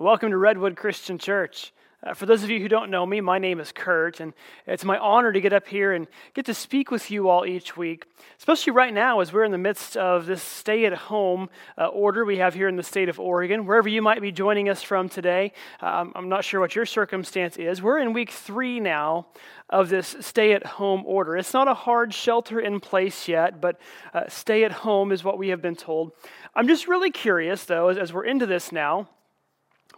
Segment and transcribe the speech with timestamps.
[0.00, 1.74] Welcome to Redwood Christian Church.
[2.02, 4.32] Uh, for those of you who don't know me, my name is Kurt, and
[4.66, 7.76] it's my honor to get up here and get to speak with you all each
[7.76, 8.06] week,
[8.38, 12.24] especially right now as we're in the midst of this stay at home uh, order
[12.24, 13.66] we have here in the state of Oregon.
[13.66, 15.52] Wherever you might be joining us from today,
[15.82, 17.82] um, I'm not sure what your circumstance is.
[17.82, 19.26] We're in week three now
[19.68, 21.36] of this stay at home order.
[21.36, 23.78] It's not a hard shelter in place yet, but
[24.14, 26.12] uh, stay at home is what we have been told.
[26.54, 29.10] I'm just really curious, though, as, as we're into this now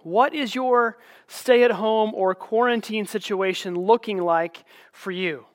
[0.04, 0.98] what is your
[1.28, 5.46] stay at home or quarantine situation looking like for you?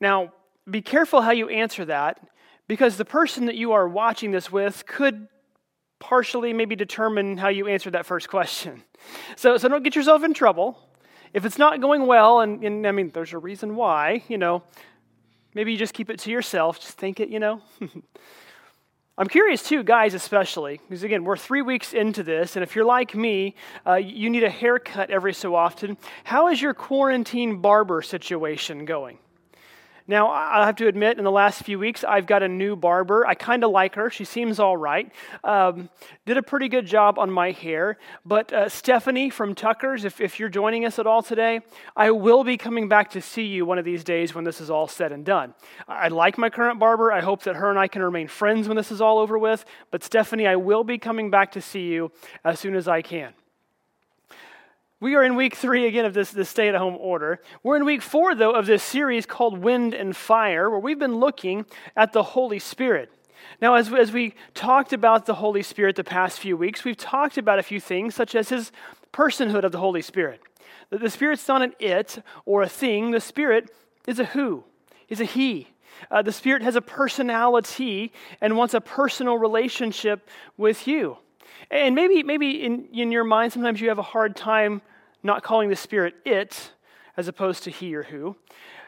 [0.00, 0.32] Now,
[0.68, 2.20] be careful how you answer that
[2.66, 5.28] because the person that you are watching this with could
[5.98, 8.82] partially maybe determine how you answer that first question.
[9.36, 10.76] So, so don't get yourself in trouble.
[11.32, 14.64] If it's not going well, and, and I mean, there's a reason why, you know,
[15.54, 17.62] maybe you just keep it to yourself, just think it, you know.
[19.20, 22.84] I'm curious too, guys, especially, because again, we're three weeks into this, and if you're
[22.84, 25.96] like me, uh, you need a haircut every so often.
[26.22, 29.18] How is your quarantine barber situation going?
[30.10, 33.26] Now, I have to admit, in the last few weeks, I've got a new barber.
[33.26, 34.08] I kind of like her.
[34.08, 35.12] She seems all right.
[35.44, 35.90] Um,
[36.24, 37.98] did a pretty good job on my hair.
[38.24, 41.60] But uh, Stephanie from Tucker's, if, if you're joining us at all today,
[41.94, 44.70] I will be coming back to see you one of these days when this is
[44.70, 45.52] all said and done.
[45.86, 47.12] I like my current barber.
[47.12, 49.66] I hope that her and I can remain friends when this is all over with.
[49.90, 52.12] But Stephanie, I will be coming back to see you
[52.46, 53.34] as soon as I can.
[55.00, 57.40] We are in week three again of this, this stay at home order.
[57.62, 61.20] We're in week four, though, of this series called Wind and Fire, where we've been
[61.20, 63.12] looking at the Holy Spirit.
[63.62, 67.38] Now, as, as we talked about the Holy Spirit the past few weeks, we've talked
[67.38, 68.72] about a few things, such as his
[69.12, 70.40] personhood of the Holy Spirit.
[70.90, 73.70] That the Spirit's not an it or a thing, the Spirit
[74.08, 74.64] is a who,
[75.08, 75.68] is a he.
[76.10, 81.18] Uh, the Spirit has a personality and wants a personal relationship with you.
[81.70, 84.80] And maybe, maybe in, in your mind, sometimes you have a hard time
[85.22, 86.72] not calling the Spirit it
[87.16, 88.36] as opposed to he or who.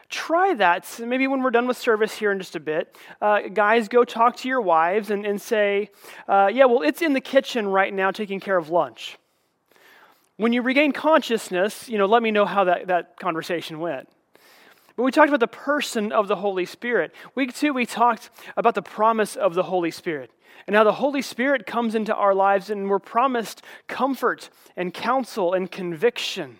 [0.09, 0.99] Try that.
[0.99, 4.35] Maybe when we're done with service here in just a bit, uh, guys, go talk
[4.37, 5.89] to your wives and, and say,
[6.27, 9.17] uh, Yeah, well, it's in the kitchen right now taking care of lunch.
[10.37, 14.09] When you regain consciousness, you know, let me know how that, that conversation went.
[14.95, 17.13] But we talked about the person of the Holy Spirit.
[17.35, 20.31] Week two, we talked about the promise of the Holy Spirit
[20.67, 25.53] and how the Holy Spirit comes into our lives and we're promised comfort and counsel
[25.53, 26.57] and conviction,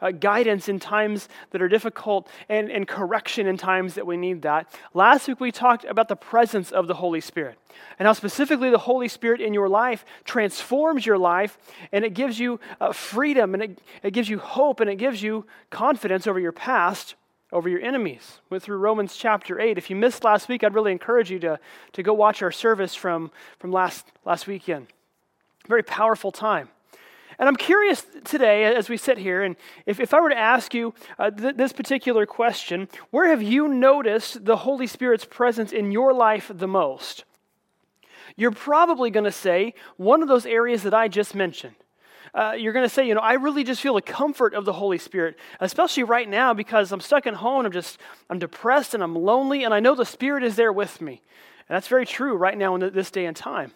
[0.00, 4.42] uh, guidance in times that are difficult, and, and correction in times that we need
[4.42, 4.72] that.
[4.94, 7.58] Last week we talked about the presence of the Holy Spirit
[7.98, 11.58] and how specifically the Holy Spirit in your life transforms your life
[11.92, 15.22] and it gives you uh, freedom and it, it gives you hope and it gives
[15.22, 17.14] you confidence over your past
[17.52, 18.40] over your enemies.
[18.50, 19.78] Went through Romans chapter 8.
[19.78, 21.58] If you missed last week, I'd really encourage you to,
[21.92, 24.88] to go watch our service from, from last, last weekend.
[25.68, 26.68] Very powerful time.
[27.38, 30.72] And I'm curious today, as we sit here, and if, if I were to ask
[30.72, 35.92] you uh, th- this particular question, where have you noticed the Holy Spirit's presence in
[35.92, 37.24] your life the most?
[38.36, 41.74] You're probably going to say one of those areas that I just mentioned
[42.34, 44.72] uh, you're going to say, you know, I really just feel the comfort of the
[44.72, 47.98] Holy Spirit, especially right now because I'm stuck at home and I'm just,
[48.28, 51.22] I'm depressed and I'm lonely and I know the Spirit is there with me.
[51.68, 53.72] And that's very true right now in this day and time.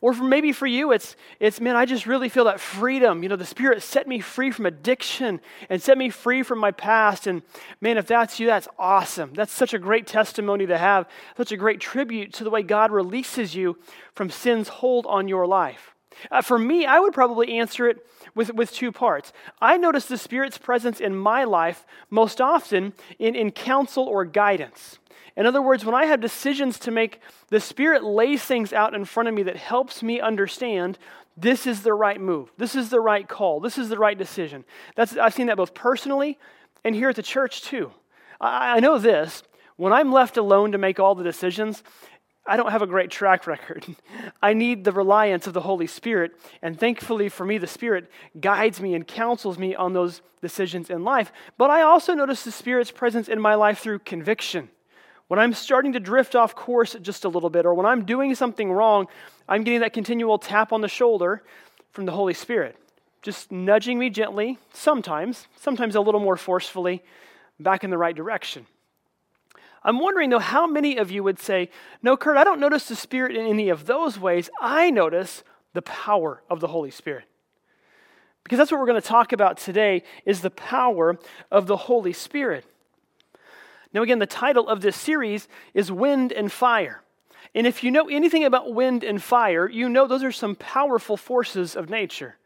[0.00, 3.22] Or for maybe for you, it's, it's, man, I just really feel that freedom.
[3.22, 6.70] You know, the Spirit set me free from addiction and set me free from my
[6.70, 7.26] past.
[7.26, 7.42] And
[7.80, 9.32] man, if that's you, that's awesome.
[9.34, 12.90] That's such a great testimony to have, such a great tribute to the way God
[12.90, 13.78] releases you
[14.14, 15.91] from sin's hold on your life.
[16.30, 19.32] Uh, for me, I would probably answer it with, with two parts.
[19.60, 24.98] I notice the Spirit's presence in my life most often in, in counsel or guidance.
[25.36, 29.04] In other words, when I have decisions to make, the Spirit lays things out in
[29.04, 30.98] front of me that helps me understand
[31.36, 34.64] this is the right move, this is the right call, this is the right decision.
[34.96, 36.38] That's, I've seen that both personally
[36.84, 37.92] and here at the church too.
[38.40, 39.42] I, I know this
[39.76, 41.82] when I'm left alone to make all the decisions,
[42.44, 43.86] I don't have a great track record.
[44.42, 46.32] I need the reliance of the Holy Spirit.
[46.60, 48.10] And thankfully for me, the Spirit
[48.40, 51.32] guides me and counsels me on those decisions in life.
[51.56, 54.70] But I also notice the Spirit's presence in my life through conviction.
[55.28, 58.34] When I'm starting to drift off course just a little bit, or when I'm doing
[58.34, 59.06] something wrong,
[59.48, 61.42] I'm getting that continual tap on the shoulder
[61.92, 62.76] from the Holy Spirit,
[63.22, 67.02] just nudging me gently, sometimes, sometimes a little more forcefully,
[67.60, 68.66] back in the right direction.
[69.84, 71.70] I'm wondering, though, how many of you would say,
[72.02, 74.48] No, Kurt, I don't notice the Spirit in any of those ways.
[74.60, 75.42] I notice
[75.72, 77.24] the power of the Holy Spirit.
[78.44, 81.18] Because that's what we're going to talk about today is the power
[81.50, 82.64] of the Holy Spirit.
[83.92, 87.02] Now, again, the title of this series is Wind and Fire.
[87.54, 91.16] And if you know anything about wind and fire, you know those are some powerful
[91.16, 92.36] forces of nature.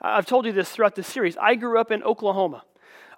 [0.00, 1.36] I've told you this throughout this series.
[1.36, 2.64] I grew up in Oklahoma.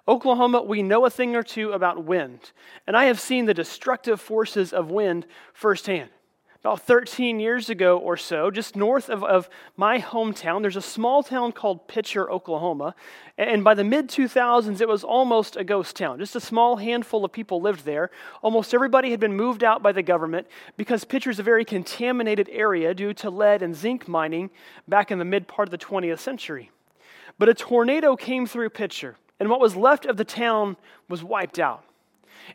[0.09, 2.51] Oklahoma, we know a thing or two about wind,
[2.87, 6.09] and I have seen the destructive forces of wind firsthand.
[6.61, 11.21] About 13 years ago or so, just north of, of my hometown, there's a small
[11.21, 12.95] town called Picher, Oklahoma.
[13.37, 16.17] And by the mid 2000s, it was almost a ghost town.
[16.17, 18.09] Just a small handful of people lived there.
[18.41, 22.49] Almost everybody had been moved out by the government because Picher is a very contaminated
[22.51, 24.49] area due to lead and zinc mining
[24.85, 26.71] back in the mid part of the 20th century.
[27.37, 30.77] But a tornado came through Picher, and what was left of the town
[31.07, 31.83] was wiped out.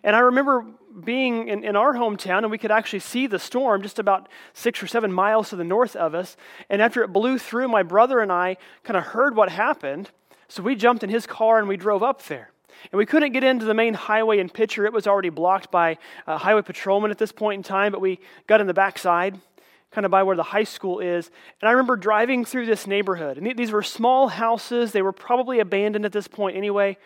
[0.03, 0.67] And I remember
[1.05, 4.83] being in, in, our hometown, and we could actually see the storm just about six
[4.83, 6.37] or seven miles to the north of us.
[6.69, 10.11] And after it blew through, my brother and I kind of heard what happened.
[10.49, 12.51] So we jumped in his car and we drove up there.
[12.93, 14.85] And we couldn't get into the main highway in Picher.
[14.85, 18.21] It was already blocked by a highway patrolmen at this point in time, but we
[18.47, 19.41] got in the backside,
[19.95, 21.31] kind of by where the high school is.
[21.61, 23.39] And I remember driving through this neighborhood.
[23.39, 24.91] And these were small houses.
[24.91, 26.99] They were probably abandoned at this point anyway,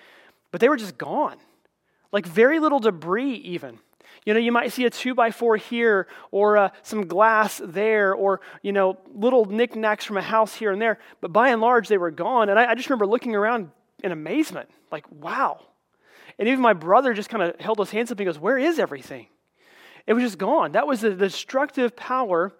[0.50, 1.37] but they were just gone.
[2.12, 3.79] Like very little debris, even.
[4.25, 8.14] You know, you might see a two by four here or uh, some glass there
[8.14, 10.99] or, you know, little knickknacks from a house here and there.
[11.20, 12.49] But by and large, they were gone.
[12.49, 13.70] And I, I just remember looking around
[14.02, 15.61] in amazement, like, wow.
[16.38, 18.79] And even my brother just kind of held his hands up and goes, Where is
[18.79, 19.26] everything?
[20.09, 20.73] It was just gone.
[20.73, 22.51] That was the destructive power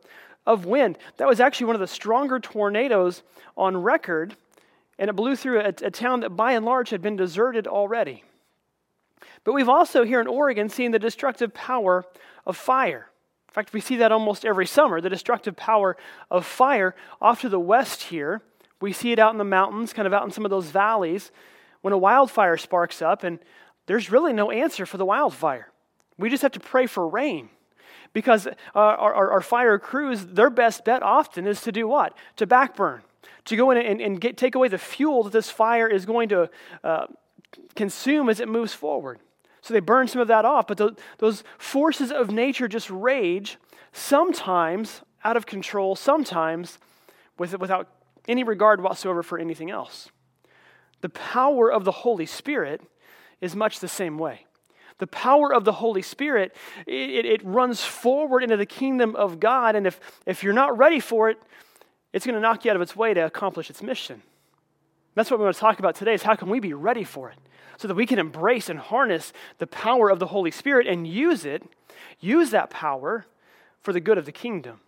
[0.47, 0.99] of wind.
[1.17, 3.23] That was actually one of the stronger tornadoes
[3.57, 4.37] on record,
[4.99, 8.23] and it blew through a, a town that by and large had been deserted already.
[9.45, 12.05] But we've also here in Oregon seen the destructive power
[12.45, 13.09] of fire.
[13.49, 15.97] In fact, we see that almost every summer the destructive power
[16.31, 16.95] of fire.
[17.19, 18.43] Off to the west here,
[18.79, 21.31] we see it out in the mountains, kind of out in some of those valleys,
[21.81, 23.39] when a wildfire sparks up, and
[23.87, 25.73] there's really no answer for the wildfire.
[26.19, 27.49] We just have to pray for rain.
[28.13, 32.17] Because uh, our, our, our, fire crews, their best bet often is to do what?
[32.37, 33.03] To backburn,
[33.45, 36.31] to go in and, and get, take away the fuel that this fire is going
[36.31, 36.51] to
[36.83, 37.07] uh,
[37.77, 39.21] consume as it moves forward.
[39.61, 43.59] So they burn some of that off, but the, those forces of nature just rage,
[43.93, 46.79] sometimes out of control, sometimes
[47.39, 47.89] with, without
[48.27, 50.11] any regard whatsoever for anything else.
[51.03, 52.83] The power of the Holy Spirit
[53.41, 54.47] is much the same way.
[54.99, 56.55] The power of the Holy Spirit,
[56.87, 61.01] it, it runs forward into the kingdom of God, and if, if you're not ready
[61.01, 61.41] for it,
[62.13, 64.23] it's going to knock you out of its way to accomplish its mission.
[65.15, 67.31] That's what we want to talk about today is how can we be ready for
[67.31, 67.39] it?
[67.77, 71.45] So that we can embrace and harness the power of the Holy Spirit and use
[71.45, 71.63] it,
[72.21, 73.27] use that power
[73.81, 74.81] for the good of the kingdom.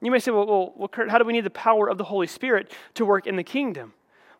[0.00, 2.04] You may say, well, well, well Kurt, how do we need the power of the
[2.04, 3.94] Holy Spirit to work in the kingdom?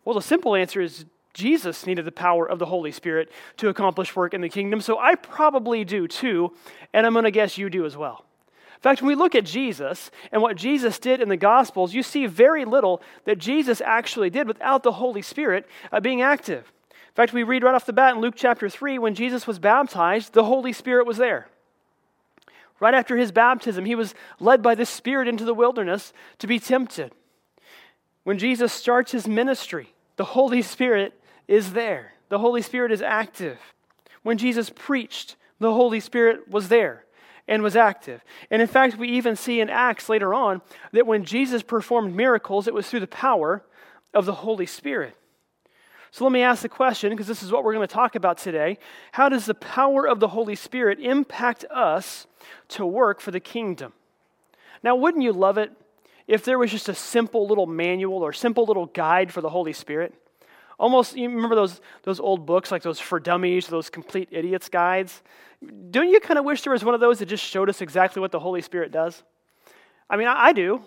[0.05, 1.05] Well, the simple answer is
[1.37, 4.97] Jesus needed the power of the Holy Spirit to accomplish work in the kingdom, so
[4.97, 6.51] I probably do too,
[6.93, 8.25] and I'm going to guess you do as well.
[8.75, 12.01] In fact, when we look at Jesus and what Jesus did in the Gospels, you
[12.01, 16.73] see very little that Jesus actually did without the Holy Spirit uh, being active.
[16.89, 19.59] In fact, we read right off the bat in Luke chapter 3 when Jesus was
[19.59, 21.49] baptized, the Holy Spirit was there.
[22.79, 26.59] Right after his baptism, he was led by the Spirit into the wilderness to be
[26.59, 27.11] tempted.
[28.23, 31.13] When Jesus starts his ministry, the Holy Spirit
[31.47, 32.13] is there.
[32.29, 33.57] The Holy Spirit is active.
[34.23, 37.05] When Jesus preached, the Holy Spirit was there
[37.47, 38.21] and was active.
[38.51, 40.61] And in fact, we even see in Acts later on
[40.91, 43.63] that when Jesus performed miracles, it was through the power
[44.13, 45.15] of the Holy Spirit.
[46.11, 48.37] So let me ask the question, because this is what we're going to talk about
[48.37, 48.77] today.
[49.11, 52.27] How does the power of the Holy Spirit impact us
[52.69, 53.93] to work for the kingdom?
[54.83, 55.71] Now, wouldn't you love it
[56.27, 59.73] if there was just a simple little manual or simple little guide for the Holy
[59.73, 60.13] Spirit?
[60.79, 65.23] Almost, you remember those, those old books, like those for dummies, those complete idiots guides?
[65.89, 68.19] Don't you kind of wish there was one of those that just showed us exactly
[68.19, 69.23] what the Holy Spirit does?
[70.09, 70.83] I mean, I, I do.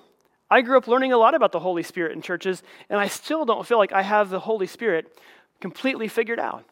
[0.49, 3.45] I grew up learning a lot about the Holy Spirit in churches, and I still
[3.45, 5.19] don't feel like I have the Holy Spirit
[5.61, 6.65] completely figured out.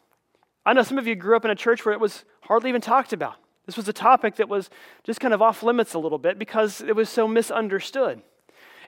[0.65, 2.81] I know some of you grew up in a church where it was hardly even
[2.81, 3.35] talked about.
[3.65, 4.69] This was a topic that was
[5.03, 8.21] just kind of off limits a little bit because it was so misunderstood.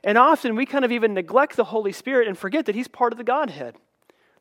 [0.04, 3.14] And often we kind of even neglect the Holy Spirit and forget that He's part
[3.14, 3.76] of the Godhead.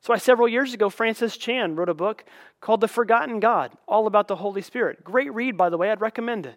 [0.02, 2.24] So, why several years ago, Francis Chan wrote a book
[2.60, 5.04] called The Forgotten God, all about the Holy Spirit.
[5.04, 6.56] Great read, by the way, I'd recommend it.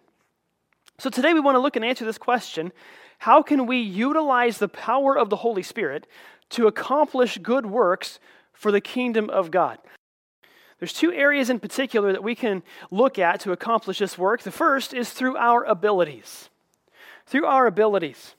[0.98, 2.72] So, today we want to look and answer this question
[3.18, 6.06] How can we utilize the power of the Holy Spirit
[6.50, 8.18] to accomplish good works
[8.54, 9.78] for the kingdom of God?
[10.78, 14.42] There's two areas in particular that we can look at to accomplish this work.
[14.42, 16.48] The first is through our abilities.
[17.26, 18.34] Through our abilities.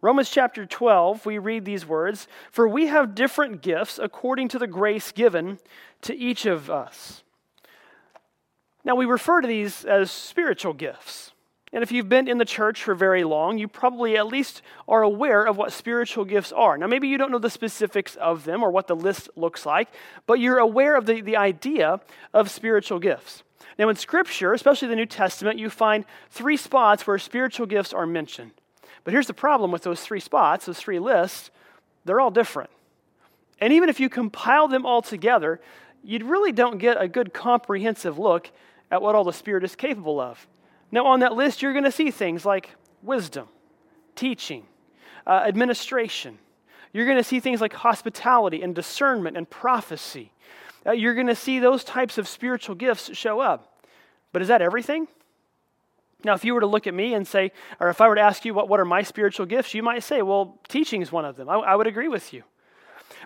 [0.00, 4.66] Romans chapter 12, we read these words For we have different gifts according to the
[4.66, 5.58] grace given
[6.02, 7.24] to each of us.
[8.84, 11.32] Now, we refer to these as spiritual gifts.
[11.72, 15.02] And if you've been in the church for very long, you probably at least are
[15.02, 16.78] aware of what spiritual gifts are.
[16.78, 19.88] Now, maybe you don't know the specifics of them or what the list looks like,
[20.26, 22.00] but you're aware of the, the idea
[22.32, 23.42] of spiritual gifts.
[23.78, 28.06] Now, in Scripture, especially the New Testament, you find three spots where spiritual gifts are
[28.06, 28.52] mentioned.
[29.04, 31.50] But here's the problem with those three spots, those three lists
[32.04, 32.70] they're all different.
[33.60, 35.60] And even if you compile them all together,
[36.02, 38.50] you really don't get a good comprehensive look
[38.90, 40.46] at what all the Spirit is capable of.
[40.90, 42.70] Now, on that list, you're going to see things like
[43.02, 43.48] wisdom,
[44.14, 44.64] teaching,
[45.26, 46.38] uh, administration.
[46.94, 50.32] You're going to see things like hospitality and discernment and prophecy.
[50.86, 53.84] Uh, you're going to see those types of spiritual gifts show up.
[54.32, 55.08] But is that everything?
[56.24, 58.20] Now, if you were to look at me and say, or if I were to
[58.20, 61.24] ask you what, what are my spiritual gifts, you might say, well, teaching is one
[61.24, 61.48] of them.
[61.48, 62.42] I, I would agree with you.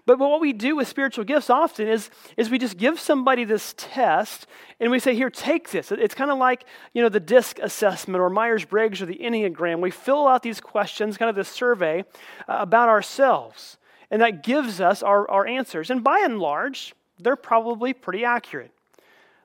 [0.04, 3.44] But, but what we do with spiritual gifts often is, is we just give somebody
[3.44, 4.46] this test
[4.80, 5.90] and we say, here, take this.
[5.90, 9.80] It's kind of like, you know, the DISC assessment or Myers-Briggs or the Enneagram.
[9.80, 12.04] We fill out these questions, kind of this survey
[12.49, 13.78] uh, about ourselves.
[14.11, 15.88] And that gives us our, our answers.
[15.88, 18.72] And by and large, they're probably pretty accurate.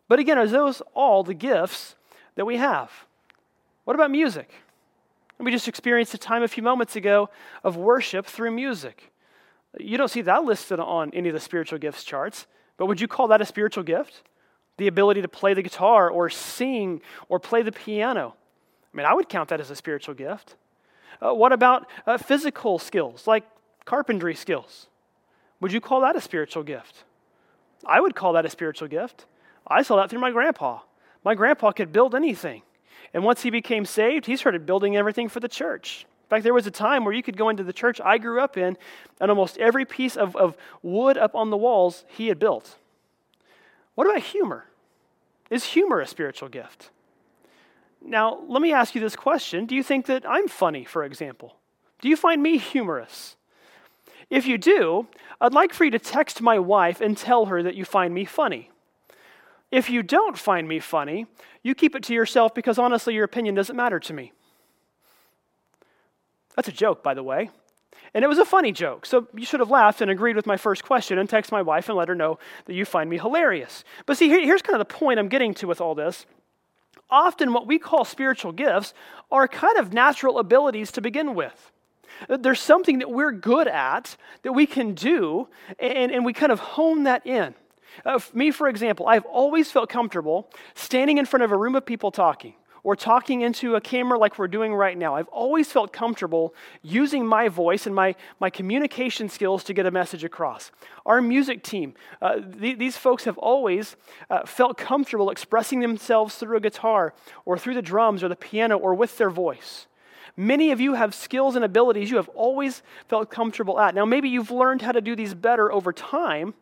[0.09, 1.95] But again, are those all the gifts
[2.35, 3.06] that we have?
[3.87, 4.49] What about music?
[5.39, 7.29] We just experienced a time a few moments ago
[7.63, 9.13] of worship through music.
[9.79, 13.07] You don't see that listed on any of the spiritual gifts charts, but would you
[13.07, 14.23] call that a spiritual gift?
[14.75, 18.35] The ability to play the guitar or sing or play the piano.
[18.93, 20.57] I mean, I would count that as a spiritual gift.
[21.25, 23.45] Uh, what about uh, physical skills like
[23.85, 24.87] carpentry skills?
[25.61, 27.05] Would you call that a spiritual gift?
[27.85, 29.27] I would call that a spiritual gift.
[29.65, 30.81] I saw that through my grandpa.
[31.23, 32.63] My grandpa could build anything.
[33.13, 36.05] And once he became saved, he started building everything for the church.
[36.27, 38.41] In fact, there was a time where you could go into the church I grew
[38.41, 38.77] up in,
[39.21, 42.77] and almost every piece of, of wood up on the walls he had built.
[43.95, 44.65] What about humor?
[45.49, 46.89] Is humor a spiritual gift?
[48.01, 51.55] Now, let me ask you this question Do you think that I'm funny, for example?
[52.01, 53.35] Do you find me humorous?
[54.29, 55.07] If you do,
[55.39, 58.25] I'd like for you to text my wife and tell her that you find me
[58.25, 58.69] funny.
[59.71, 61.27] If you don't find me funny,
[61.61, 64.31] you keep it to yourself because honestly, your opinion doesn't matter to me.
[66.55, 67.49] That's a joke, by the way.
[68.13, 70.57] And it was a funny joke, so you should have laughed and agreed with my
[70.57, 73.83] first question and text my wife and let her know that you find me hilarious.
[74.05, 76.25] But see, here's kind of the point I'm getting to with all this.
[77.09, 78.93] Often, what we call spiritual gifts
[79.31, 81.71] are kind of natural abilities to begin with.
[82.27, 85.47] There's something that we're good at that we can do,
[85.77, 87.53] and, and we kind of hone that in.
[88.05, 91.85] Uh, me, for example, I've always felt comfortable standing in front of a room of
[91.85, 95.15] people talking or talking into a camera like we're doing right now.
[95.15, 99.91] I've always felt comfortable using my voice and my, my communication skills to get a
[99.91, 100.71] message across.
[101.05, 103.97] Our music team, uh, th- these folks have always
[104.29, 107.13] uh, felt comfortable expressing themselves through a guitar
[107.43, 109.87] or through the drums or the piano or with their voice.
[110.37, 113.95] Many of you have skills and abilities you have always felt comfortable at.
[113.95, 116.53] Now, maybe you've learned how to do these better over time,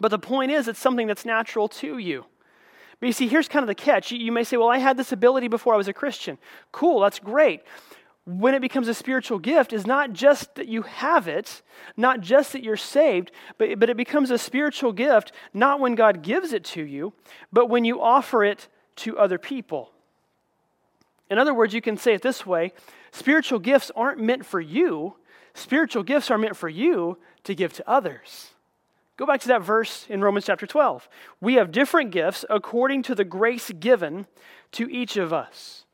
[0.00, 2.24] but the point is, it's something that's natural to you.
[3.00, 4.12] But you see, here's kind of the catch.
[4.12, 6.38] You may say, well, I had this ability before I was a Christian.
[6.70, 7.62] Cool, that's great.
[8.24, 11.62] When it becomes a spiritual gift, is not just that you have it,
[11.96, 16.22] not just that you're saved, but, but it becomes a spiritual gift not when God
[16.22, 17.12] gives it to you,
[17.52, 19.90] but when you offer it to other people.
[21.28, 22.72] In other words, you can say it this way
[23.10, 25.16] spiritual gifts aren't meant for you,
[25.54, 28.52] spiritual gifts are meant for you to give to others.
[29.16, 31.08] Go back to that verse in Romans chapter 12.
[31.40, 34.26] We have different gifts according to the grace given
[34.72, 35.84] to each of us.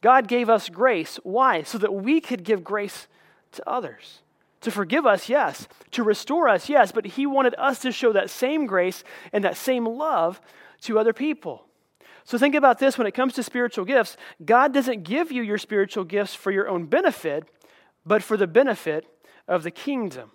[0.00, 1.18] God gave us grace.
[1.22, 1.62] Why?
[1.62, 3.08] So that we could give grace
[3.52, 4.20] to others.
[4.60, 5.66] To forgive us, yes.
[5.92, 6.92] To restore us, yes.
[6.92, 10.40] But He wanted us to show that same grace and that same love
[10.82, 11.66] to other people.
[12.24, 14.16] So think about this when it comes to spiritual gifts.
[14.44, 17.44] God doesn't give you your spiritual gifts for your own benefit,
[18.06, 19.06] but for the benefit
[19.46, 20.30] of the kingdom.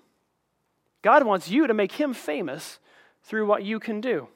[1.01, 2.79] God wants you to make him famous
[3.23, 4.27] through what you can do.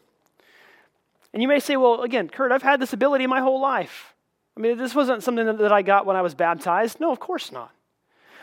[1.34, 4.14] And you may say, well, again, Kurt, I've had this ability my whole life.
[4.56, 7.00] I mean, this wasn't something that I got when I was baptized.
[7.00, 7.72] No, of course not.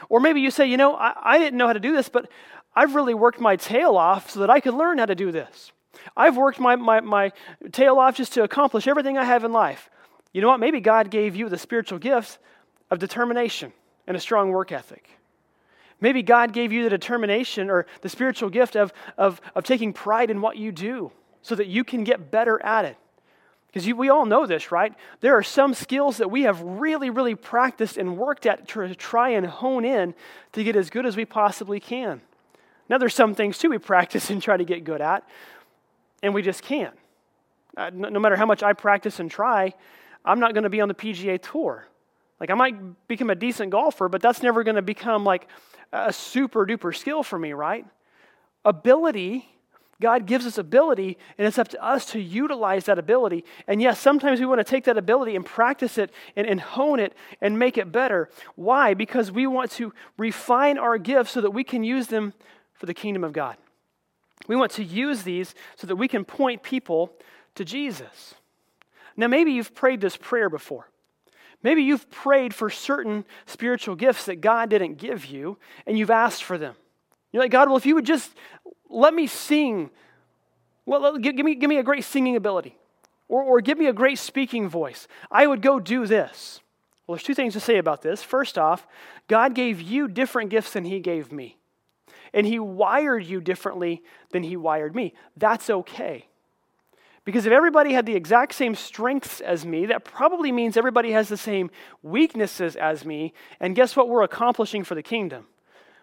[0.09, 2.29] Or maybe you say, you know, I, I didn't know how to do this, but
[2.75, 5.73] I've really worked my tail off so that I could learn how to do this.
[6.17, 7.33] I've worked my, my, my
[7.73, 9.91] tail off just to accomplish everything I have in life.
[10.33, 10.61] You know what?
[10.61, 12.39] Maybe God gave you the spiritual gifts
[12.91, 13.73] of determination
[14.07, 15.09] and a strong work ethic.
[16.01, 20.31] Maybe God gave you the determination or the spiritual gift of, of, of taking pride
[20.31, 22.97] in what you do so that you can get better at it.
[23.73, 24.93] Because we all know this, right?
[25.21, 29.31] There are some skills that we have really, really practiced and worked at to try
[29.31, 30.15] and hone in
[30.53, 32.21] to get as good as we possibly can.
[32.89, 35.25] Now, there's some things too we practice and try to get good at,
[36.23, 36.95] and we just can't.
[37.77, 39.73] Uh, no, no, matter how much I practice and try,
[40.25, 41.87] I'm not going to be on the PGA Tour.
[42.41, 45.47] Like, I might become a decent golfer, but that's never going to become like
[45.93, 47.87] a super duper skill for me, right?
[48.65, 49.49] Ability,
[50.01, 53.45] God gives us ability, and it's up to us to utilize that ability.
[53.67, 57.01] And yes, sometimes we want to take that ability and practice it and, and hone
[57.01, 58.31] it and make it better.
[58.55, 58.95] Why?
[58.95, 62.33] Because we want to refine our gifts so that we can use them
[62.75, 63.57] for the kingdom of God.
[64.49, 67.13] We want to use these so that we can point people
[67.55, 68.35] to Jesus.
[69.17, 70.90] Now, maybe you've prayed this prayer before.
[71.63, 76.43] Maybe you've prayed for certain spiritual gifts that God didn't give you, and you've asked
[76.43, 76.75] for them.
[77.33, 78.33] You're like, God, well, if you would just
[78.89, 79.91] let me sing,
[80.87, 82.77] well, give, me, give me a great singing ability,
[83.29, 86.61] or, or give me a great speaking voice, I would go do this.
[87.07, 88.23] Well, there's two things to say about this.
[88.23, 88.87] First off,
[89.29, 91.59] God gave you different gifts than He gave me,
[92.33, 95.13] and He wired you differently than He wired me.
[95.37, 96.27] That's okay.
[97.31, 101.29] Because if everybody had the exact same strengths as me, that probably means everybody has
[101.29, 101.71] the same
[102.03, 103.33] weaknesses as me.
[103.61, 105.47] And guess what we're accomplishing for the kingdom?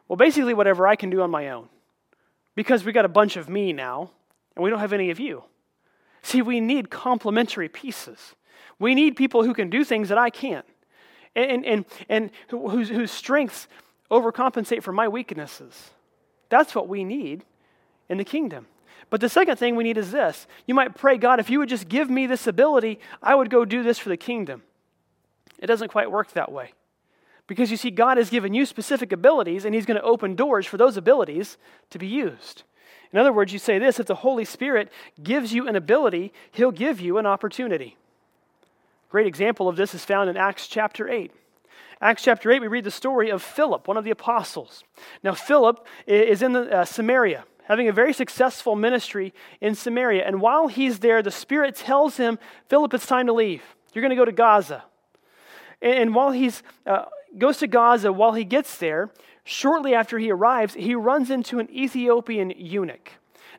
[0.07, 1.67] Well, basically, whatever I can do on my own.
[2.55, 4.11] Because we got a bunch of me now,
[4.55, 5.43] and we don't have any of you.
[6.21, 8.35] See, we need complementary pieces.
[8.79, 10.65] We need people who can do things that I can't,
[11.35, 13.67] and, and, and whose, whose strengths
[14.09, 15.89] overcompensate for my weaknesses.
[16.47, 17.43] That's what we need
[18.07, 18.67] in the kingdom.
[19.09, 20.47] But the second thing we need is this.
[20.65, 23.63] You might pray, God, if you would just give me this ability, I would go
[23.65, 24.63] do this for the kingdom.
[25.59, 26.73] It doesn't quite work that way.
[27.47, 30.65] Because you see, God has given you specific abilities, and He's going to open doors
[30.65, 31.57] for those abilities
[31.89, 32.63] to be used.
[33.13, 34.91] In other words, you say this if the Holy Spirit
[35.23, 37.95] gives you an ability, He'll give you an opportunity.
[39.07, 41.31] A Great example of this is found in Acts chapter 8.
[42.01, 44.83] Acts chapter 8, we read the story of Philip, one of the apostles.
[45.23, 50.25] Now, Philip is in the, uh, Samaria having a very successful ministry in Samaria.
[50.25, 53.61] And while he's there, the Spirit tells him, Philip, it's time to leave.
[53.93, 54.85] You're going to go to Gaza.
[55.81, 56.49] And, while he
[56.85, 57.05] uh,
[57.37, 59.11] goes to Gaza, while he gets there,
[59.43, 63.11] shortly after he arrives, he runs into an Ethiopian eunuch.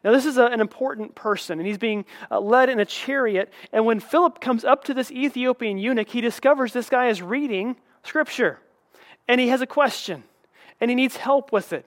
[0.02, 3.52] Now, this is a, an important person, and he's being uh, led in a chariot.
[3.72, 7.76] And when Philip comes up to this Ethiopian eunuch, he discovers this guy is reading
[8.04, 8.58] scripture.
[9.28, 10.24] And he has a question,
[10.80, 11.84] and he needs help with it.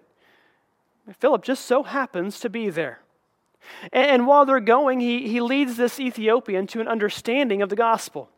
[1.19, 2.99] Philip just so happens to be there.
[3.91, 8.29] And while they're going, he, he leads this Ethiopian to an understanding of the gospel.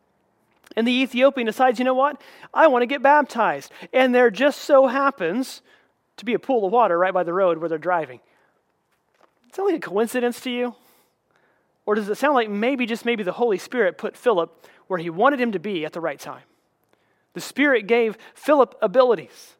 [0.76, 2.20] And the Ethiopian decides, you know what?
[2.52, 3.72] I want to get baptized.
[3.92, 5.62] And there just so happens
[6.16, 8.20] to be a pool of water right by the road where they're driving.
[9.48, 10.74] Does that like a coincidence to you?
[11.86, 15.10] Or does it sound like maybe, just maybe, the Holy Spirit put Philip where he
[15.10, 16.42] wanted him to be at the right time?
[17.34, 19.54] The Spirit gave Philip abilities.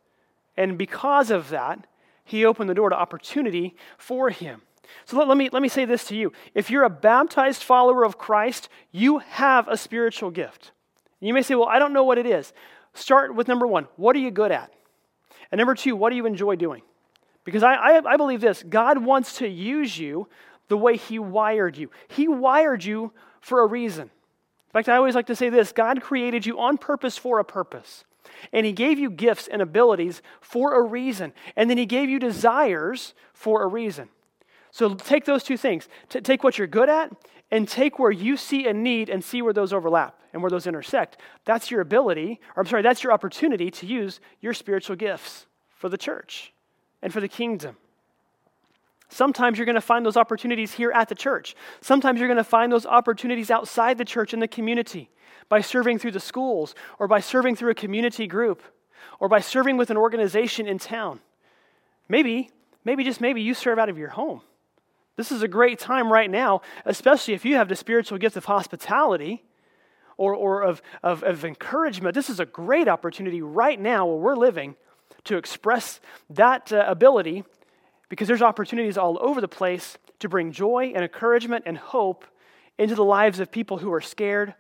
[0.56, 1.86] And because of that,
[2.24, 4.62] he opened the door to opportunity for him.
[5.06, 6.32] So let, let, me, let me say this to you.
[6.54, 10.72] If you're a baptized follower of Christ, you have a spiritual gift.
[11.20, 12.52] You may say, well, I don't know what it is.
[12.92, 14.72] Start with number one what are you good at?
[15.50, 16.82] And number two, what do you enjoy doing?
[17.44, 20.28] Because I, I, I believe this God wants to use you
[20.68, 21.90] the way He wired you.
[22.08, 24.04] He wired you for a reason.
[24.04, 27.44] In fact, I always like to say this God created you on purpose for a
[27.44, 28.04] purpose.
[28.52, 31.32] And He gave you gifts and abilities for a reason.
[31.56, 34.08] And then He gave you desires for a reason.
[34.70, 35.88] So take those two things.
[36.08, 37.12] T- take what you're good at
[37.50, 40.66] and take where you see a need and see where those overlap and where those
[40.66, 41.16] intersect.
[41.44, 45.88] That's your ability, or I'm sorry, that's your opportunity to use your spiritual gifts for
[45.88, 46.52] the church
[47.02, 47.76] and for the kingdom.
[49.08, 51.54] Sometimes you're going to find those opportunities here at the church.
[51.80, 55.10] Sometimes you're going to find those opportunities outside the church in the community
[55.48, 58.62] by serving through the schools, or by serving through a community group,
[59.20, 61.20] or by serving with an organization in town.
[62.08, 62.50] Maybe,
[62.84, 64.40] maybe just maybe you serve out of your home.
[65.16, 68.46] This is a great time right now, especially if you have the spiritual gift of
[68.46, 69.44] hospitality
[70.16, 72.14] or, or of, of, of encouragement.
[72.14, 74.76] This is a great opportunity right now where we're living
[75.24, 77.44] to express that uh, ability
[78.14, 82.24] because there's opportunities all over the place to bring joy and encouragement and hope
[82.78, 84.54] into the lives of people who are scared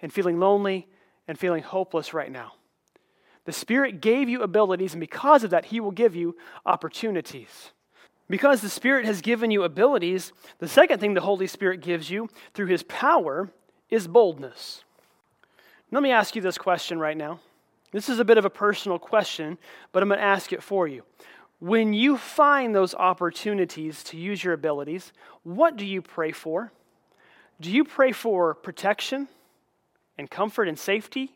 [0.00, 0.86] and feeling lonely
[1.26, 2.52] and feeling hopeless right now.
[3.46, 7.72] The Spirit gave you abilities, and because of that, He will give you opportunities.
[8.28, 12.28] Because the Spirit has given you abilities, the second thing the Holy Spirit gives you
[12.54, 13.50] through His power
[13.88, 14.84] is boldness.
[15.90, 17.40] Let me ask you this question right now.
[17.90, 19.58] This is a bit of a personal question,
[19.90, 21.02] but I'm going to ask it for you.
[21.60, 25.12] When you find those opportunities to use your abilities,
[25.44, 26.72] what do you pray for?
[27.60, 29.28] Do you pray for protection?
[30.20, 31.34] and comfort and safety?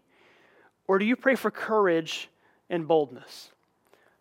[0.86, 2.28] Or do you pray for courage
[2.68, 3.50] and boldness?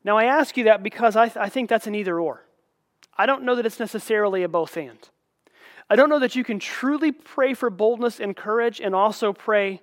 [0.05, 2.45] Now, I ask you that because I, th- I think that's an either or.
[3.17, 4.97] I don't know that it's necessarily a both and.
[5.89, 9.81] I don't know that you can truly pray for boldness and courage and also pray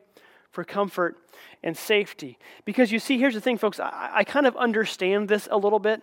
[0.50, 1.18] for comfort
[1.62, 2.38] and safety.
[2.64, 5.78] Because you see, here's the thing, folks, I, I kind of understand this a little
[5.78, 6.02] bit.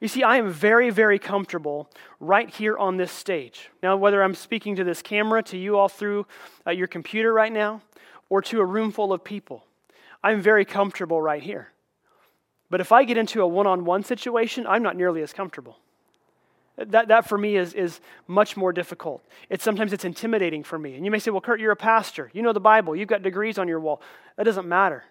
[0.00, 3.70] You see, I am very, very comfortable right here on this stage.
[3.82, 6.26] Now, whether I'm speaking to this camera, to you all through
[6.66, 7.80] uh, your computer right now,
[8.28, 9.64] or to a room full of people,
[10.22, 11.72] I'm very comfortable right here.
[12.68, 15.78] But if I get into a one on one situation, I'm not nearly as comfortable.
[16.78, 19.24] That, that for me is, is much more difficult.
[19.48, 20.94] It's sometimes it's intimidating for me.
[20.94, 22.30] And you may say, well, Kurt, you're a pastor.
[22.34, 22.94] You know the Bible.
[22.94, 24.02] You've got degrees on your wall.
[24.36, 25.04] That doesn't matter.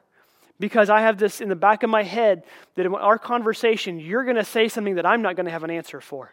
[0.60, 2.43] Because I have this in the back of my head
[2.75, 5.63] that in our conversation, you're going to say something that I'm not going to have
[5.63, 6.32] an answer for.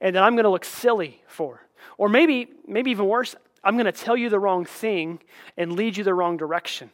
[0.00, 1.60] And that I'm going to look silly for.
[1.98, 5.20] Or maybe, maybe even worse, I'm going to tell you the wrong thing
[5.56, 6.90] and lead you the wrong direction.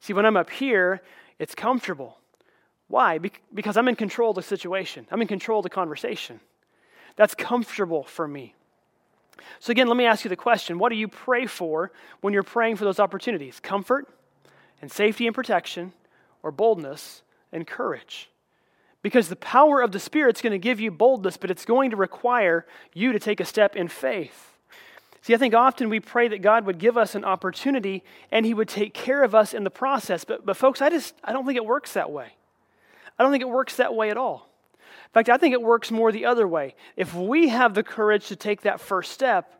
[0.00, 1.02] See, when I'm up here,
[1.38, 2.18] it's comfortable.
[2.88, 3.18] Why?
[3.52, 6.40] Because I'm in control of the situation, I'm in control of the conversation.
[7.18, 8.54] That's comfortable for me.
[9.58, 12.44] So, again, let me ask you the question what do you pray for when you're
[12.44, 13.58] praying for those opportunities?
[13.58, 14.06] Comfort
[14.80, 15.92] and safety and protection,
[16.44, 18.30] or boldness and courage?
[19.02, 21.90] Because the power of the Spirit is going to give you boldness, but it's going
[21.90, 24.52] to require you to take a step in faith.
[25.22, 28.54] See, I think often we pray that God would give us an opportunity and He
[28.54, 30.24] would take care of us in the process.
[30.24, 32.28] But, but folks, I just I don't think it works that way.
[33.18, 34.47] I don't think it works that way at all.
[35.08, 36.74] In fact, I think it works more the other way.
[36.94, 39.54] If we have the courage to take that first step,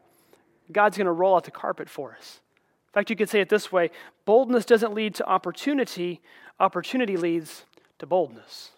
[0.70, 2.40] God's going to roll out the carpet for us.
[2.88, 3.90] In fact, you could say it this way
[4.26, 6.20] boldness doesn't lead to opportunity,
[6.60, 7.64] opportunity leads
[7.98, 8.72] to boldness.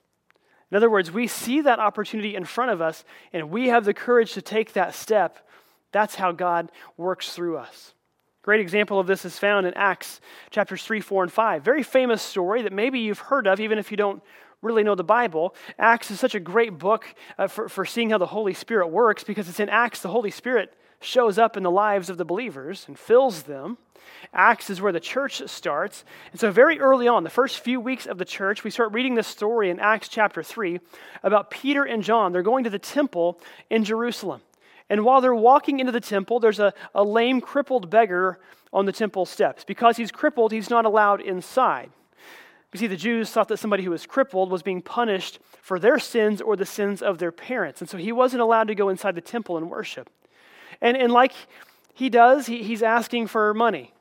[0.70, 3.94] In other words, we see that opportunity in front of us and we have the
[3.94, 5.44] courage to take that step.
[5.90, 7.94] That's how God works through us.
[8.42, 11.64] Great example of this is found in Acts chapters 3, 4, and 5.
[11.64, 14.22] Very famous story that maybe you've heard of, even if you don't
[14.62, 15.54] really know the Bible.
[15.78, 17.06] Acts is such a great book
[17.38, 20.30] uh, for, for seeing how the Holy Spirit works because it's in Acts the Holy
[20.30, 23.78] Spirit shows up in the lives of the believers and fills them.
[24.34, 26.04] Acts is where the church starts.
[26.32, 29.14] And so, very early on, the first few weeks of the church, we start reading
[29.14, 30.80] this story in Acts chapter 3
[31.22, 32.32] about Peter and John.
[32.32, 34.42] They're going to the temple in Jerusalem.
[34.88, 38.40] And while they're walking into the temple, there's a, a lame, crippled beggar
[38.72, 39.64] on the temple steps.
[39.64, 41.90] Because he's crippled, he's not allowed inside.
[42.72, 45.98] You see, the Jews thought that somebody who was crippled was being punished for their
[45.98, 47.80] sins or the sins of their parents.
[47.80, 50.08] And so he wasn't allowed to go inside the temple and worship.
[50.80, 51.32] And, and like
[51.94, 53.92] he does, he, he's asking for money.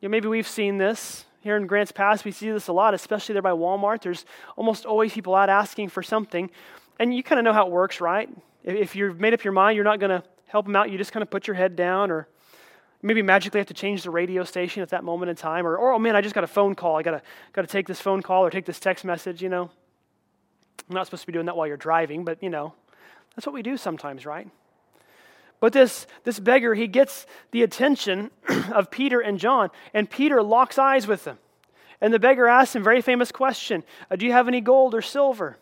[0.00, 2.24] You know, maybe we've seen this here in Grants Pass.
[2.24, 4.00] We see this a lot, especially there by Walmart.
[4.00, 4.24] There's
[4.56, 6.50] almost always people out asking for something.
[6.98, 8.30] And you kind of know how it works, right?
[8.62, 11.12] If you've made up your mind, you're not going to help them out, you just
[11.12, 12.28] kind of put your head down or
[13.04, 15.92] maybe magically have to change the radio station at that moment in time or, or
[15.92, 16.96] oh man i just got a phone call.
[16.96, 19.70] I gotta gotta take this phone call or take this text message you know?
[20.88, 22.74] I'm not supposed to be doing that while you're driving but you know
[23.36, 24.48] that's what we do sometimes right?
[25.60, 28.30] But this this beggar he gets the attention
[28.72, 31.38] of peter and john and peter locks eyes with them.
[32.00, 33.82] And the beggar asks him a very famous question.
[34.10, 35.58] Uh, do you have any gold or silver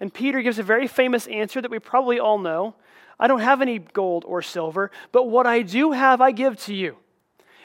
[0.00, 2.74] and peter gives a very famous answer that we probably all know
[3.20, 6.74] I don't have any gold or silver, but what I do have, I give to
[6.74, 6.96] you.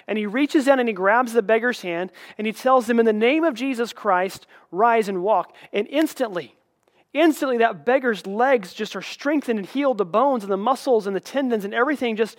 [0.06, 3.06] And he reaches down and he grabs the beggar's hand and he tells him, In
[3.06, 5.56] the name of Jesus Christ, rise and walk.
[5.71, 6.54] And instantly,
[7.13, 9.98] instantly, that beggar's legs just are strengthened and healed.
[9.98, 12.38] The bones and the muscles and the tendons and everything just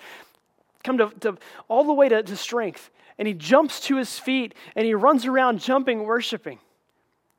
[0.84, 2.90] come to, to all the way to, to strength.
[3.18, 6.60] And he jumps to his feet and he runs around jumping, worshiping.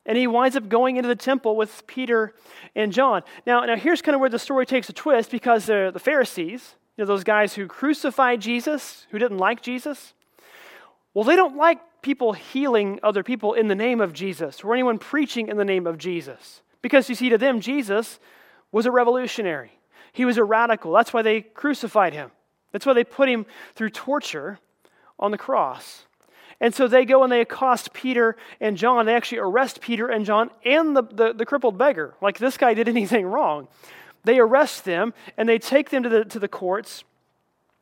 [0.07, 2.33] And he winds up going into the temple with Peter
[2.75, 3.23] and John.
[3.45, 6.75] Now, now here's kind of where the story takes a twist because the, the Pharisees,
[6.95, 10.13] you know, those guys who crucified Jesus, who didn't like Jesus,
[11.13, 14.97] well, they don't like people healing other people in the name of Jesus or anyone
[14.97, 16.61] preaching in the name of Jesus.
[16.81, 18.19] Because you see, to them, Jesus
[18.71, 19.71] was a revolutionary,
[20.13, 20.93] he was a radical.
[20.93, 22.31] That's why they crucified him,
[22.71, 24.59] that's why they put him through torture
[25.19, 26.06] on the cross.
[26.59, 29.05] And so they go and they accost Peter and John.
[29.05, 32.15] They actually arrest Peter and John and the, the, the, crippled beggar.
[32.21, 33.67] Like this guy did anything wrong.
[34.23, 37.03] They arrest them and they take them to the, to the courts.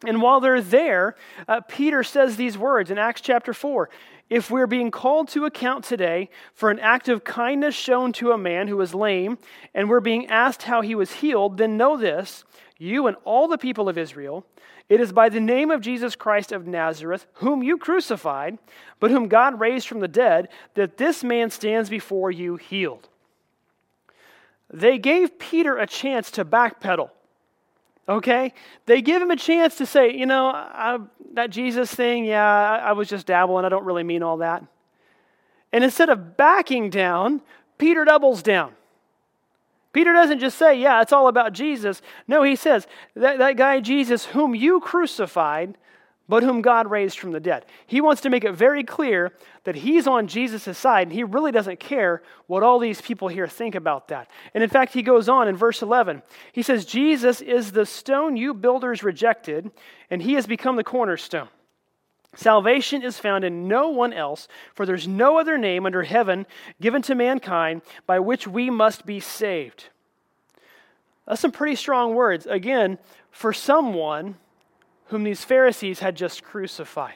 [0.06, 1.16] And while they're there,
[1.48, 3.90] uh, Peter says these words in Acts chapter 4
[4.30, 8.38] If we're being called to account today for an act of kindness shown to a
[8.38, 9.38] man who was lame,
[9.74, 12.44] and we're being asked how he was healed, then know this,
[12.78, 14.46] you and all the people of Israel
[14.88, 18.60] it is by the name of Jesus Christ of Nazareth, whom you crucified,
[19.00, 23.10] but whom God raised from the dead, that this man stands before you healed.
[24.72, 27.10] They gave Peter a chance to backpedal.
[28.08, 28.54] Okay?
[28.86, 31.00] They give him a chance to say, you know, I,
[31.34, 33.66] that Jesus thing, yeah, I, I was just dabbling.
[33.66, 34.64] I don't really mean all that.
[35.74, 37.42] And instead of backing down,
[37.80, 38.74] Peter doubles down.
[39.96, 42.02] Peter doesn't just say, yeah, it's all about Jesus.
[42.28, 45.78] No, he says, that, that guy Jesus, whom you crucified,
[46.28, 47.66] but whom God raised from the dead.
[47.88, 49.32] He wants to make it very clear
[49.64, 53.48] that he's on Jesus' side, and he really doesn't care what all these people here
[53.48, 54.30] think about that.
[54.54, 56.24] And in fact, he goes on in verse 11.
[56.52, 59.72] He says, Jesus is the stone you builders rejected,
[60.10, 61.48] and he has become the cornerstone.
[62.36, 66.46] Salvation is found in no one else, for there's no other name under heaven
[66.82, 69.86] given to mankind by which we must be saved.
[71.26, 72.46] That's some pretty strong words.
[72.46, 73.00] Again,
[73.32, 74.36] for someone
[75.08, 77.16] whom these Pharisees had just crucified.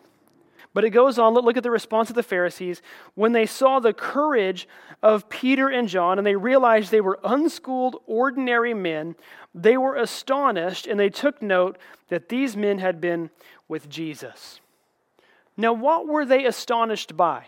[0.74, 2.82] But it goes on, look at the response of the Pharisees.
[3.16, 4.68] When they saw the courage
[5.02, 9.16] of Peter and John and they realized they were unschooled, ordinary men,
[9.56, 11.78] they were astonished and they took note
[12.10, 13.32] that these men had been
[13.68, 14.62] with Jesus.
[15.60, 17.48] Now, what were they astonished by?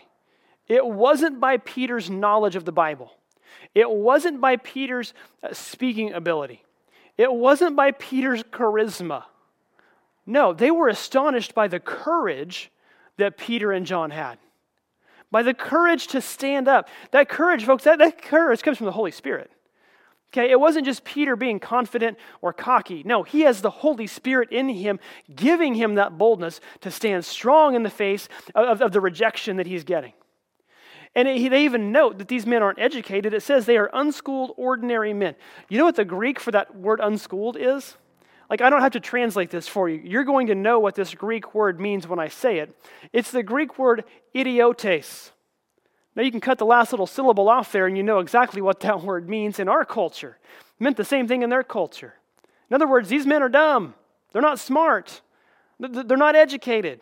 [0.68, 3.10] It wasn't by Peter's knowledge of the Bible,
[3.74, 6.62] it wasn't by Peter's uh, speaking ability,
[7.16, 9.24] it wasn't by Peter's charisma.
[10.26, 12.70] No, they were astonished by the courage
[13.16, 14.36] that Peter and John had.
[15.30, 16.88] By the courage to stand up.
[17.12, 19.50] That courage, folks, that, that courage comes from the Holy Spirit.
[20.32, 23.02] Okay, it wasn't just Peter being confident or cocky.
[23.04, 24.98] No, he has the Holy Spirit in him,
[25.34, 29.66] giving him that boldness to stand strong in the face of, of the rejection that
[29.66, 30.14] he's getting.
[31.14, 33.34] And it, they even note that these men aren't educated.
[33.34, 35.34] It says they are unschooled, ordinary men.
[35.68, 37.98] You know what the Greek for that word unschooled is?
[38.48, 40.00] Like, I don't have to translate this for you.
[40.02, 42.74] You're going to know what this Greek word means when I say it.
[43.12, 45.32] It's the Greek word idiotes.
[46.14, 48.80] Now, you can cut the last little syllable off there and you know exactly what
[48.80, 50.38] that word means in our culture.
[50.78, 52.14] It meant the same thing in their culture.
[52.70, 53.94] In other words, these men are dumb.
[54.32, 55.20] They're not smart.
[55.78, 57.00] They're not educated.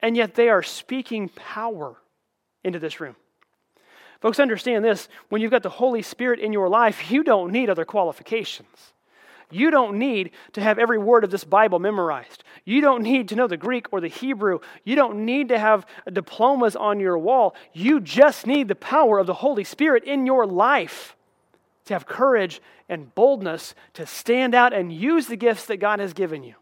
[0.00, 1.96] And yet they are speaking power
[2.64, 3.16] into this room.
[4.20, 7.68] Folks, understand this when you've got the Holy Spirit in your life, you don't need
[7.68, 8.92] other qualifications.
[9.52, 12.44] You don't need to have every word of this Bible memorized.
[12.64, 14.60] You don't need to know the Greek or the Hebrew.
[14.84, 17.54] You don't need to have diplomas on your wall.
[17.72, 21.16] You just need the power of the Holy Spirit in your life
[21.84, 26.12] to have courage and boldness to stand out and use the gifts that God has
[26.12, 26.54] given you.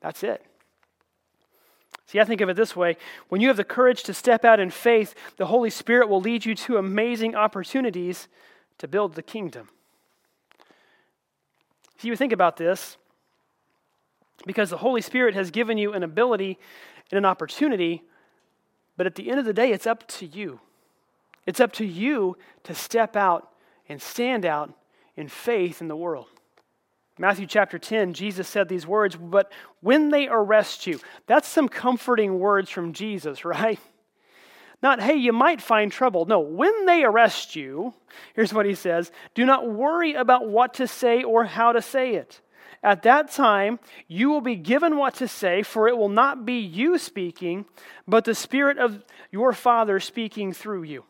[0.00, 0.44] That's it.
[2.06, 2.96] See, I think of it this way
[3.28, 6.44] when you have the courage to step out in faith, the Holy Spirit will lead
[6.44, 8.28] you to amazing opportunities
[8.78, 9.68] to build the kingdom.
[11.96, 12.96] If you think about this,
[14.44, 16.58] because the Holy Spirit has given you an ability
[17.10, 18.02] and an opportunity,
[18.96, 20.60] but at the end of the day, it's up to you.
[21.46, 23.50] It's up to you to step out
[23.88, 24.72] and stand out
[25.16, 26.26] in faith in the world.
[27.18, 32.38] Matthew chapter 10, Jesus said these words, but when they arrest you, that's some comforting
[32.38, 33.80] words from Jesus, right?
[34.86, 36.26] Not, hey, you might find trouble.
[36.26, 37.92] No, when they arrest you,
[38.34, 42.14] here's what he says do not worry about what to say or how to say
[42.14, 42.40] it.
[42.84, 46.60] At that time, you will be given what to say, for it will not be
[46.60, 47.64] you speaking,
[48.06, 51.02] but the Spirit of your Father speaking through you.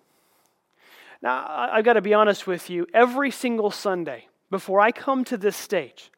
[1.20, 2.86] Now, I've got to be honest with you.
[2.94, 6.10] Every single Sunday, before I come to this stage,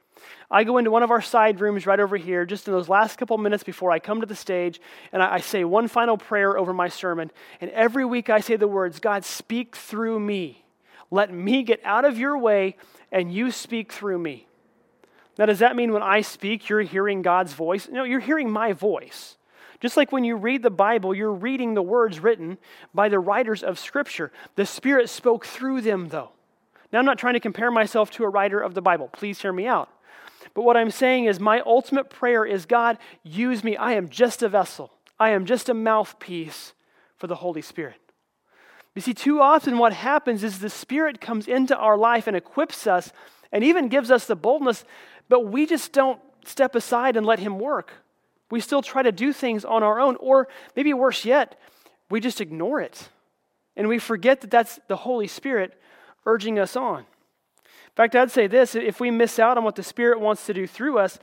[0.50, 3.18] I go into one of our side rooms right over here, just in those last
[3.18, 4.80] couple minutes before I come to the stage,
[5.12, 7.30] and I, I say one final prayer over my sermon.
[7.60, 10.64] And every week I say the words, God, speak through me.
[11.10, 12.76] Let me get out of your way,
[13.10, 14.46] and you speak through me.
[15.38, 17.88] Now, does that mean when I speak, you're hearing God's voice?
[17.88, 19.36] No, you're hearing my voice.
[19.80, 22.58] Just like when you read the Bible, you're reading the words written
[22.92, 24.32] by the writers of Scripture.
[24.56, 26.30] The Spirit spoke through them, though.
[26.92, 29.08] Now, I'm not trying to compare myself to a writer of the Bible.
[29.12, 29.88] Please hear me out.
[30.54, 33.76] But what I'm saying is, my ultimate prayer is God, use me.
[33.76, 36.72] I am just a vessel, I am just a mouthpiece
[37.16, 37.96] for the Holy Spirit.
[38.94, 42.86] You see, too often what happens is the Spirit comes into our life and equips
[42.86, 43.12] us
[43.52, 44.84] and even gives us the boldness,
[45.28, 47.92] but we just don't step aside and let Him work.
[48.50, 51.60] We still try to do things on our own, or maybe worse yet,
[52.10, 53.08] we just ignore it.
[53.76, 55.80] And we forget that that's the Holy Spirit
[56.26, 57.06] urging us on
[57.98, 60.68] fact, I'd say this if we miss out on what the Spirit wants to do
[60.68, 61.18] through us,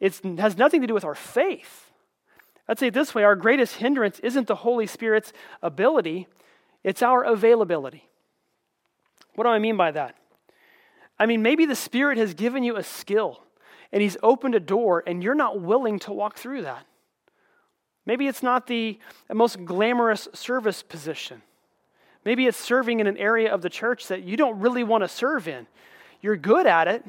[0.00, 1.92] it has nothing to do with our faith.
[2.66, 6.26] I'd say this way our greatest hindrance isn't the Holy Spirit's ability,
[6.82, 8.08] it's our availability.
[9.34, 10.16] What do I mean by that?
[11.18, 13.42] I mean, maybe the Spirit has given you a skill
[13.92, 16.86] and He's opened a door and you're not willing to walk through that.
[18.06, 18.98] Maybe it's not the
[19.30, 21.42] most glamorous service position.
[22.24, 25.08] Maybe it's serving in an area of the church that you don't really want to
[25.08, 25.66] serve in
[26.24, 27.04] you're good at it,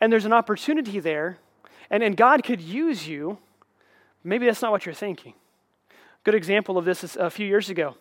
[0.00, 1.36] and there's an opportunity there,
[1.90, 3.36] and, and God could use you,
[4.24, 5.34] maybe that's not what you're thinking.
[6.24, 7.94] Good example of this is a few years ago.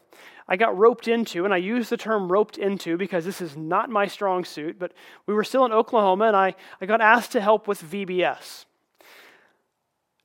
[0.47, 3.89] I got roped into, and I use the term roped into because this is not
[3.89, 4.93] my strong suit, but
[5.25, 8.63] we were still in Oklahoma, and I, I got asked to help with VBS.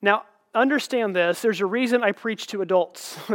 [0.01, 0.23] Now,
[0.55, 3.19] understand this there's a reason I preach to adults.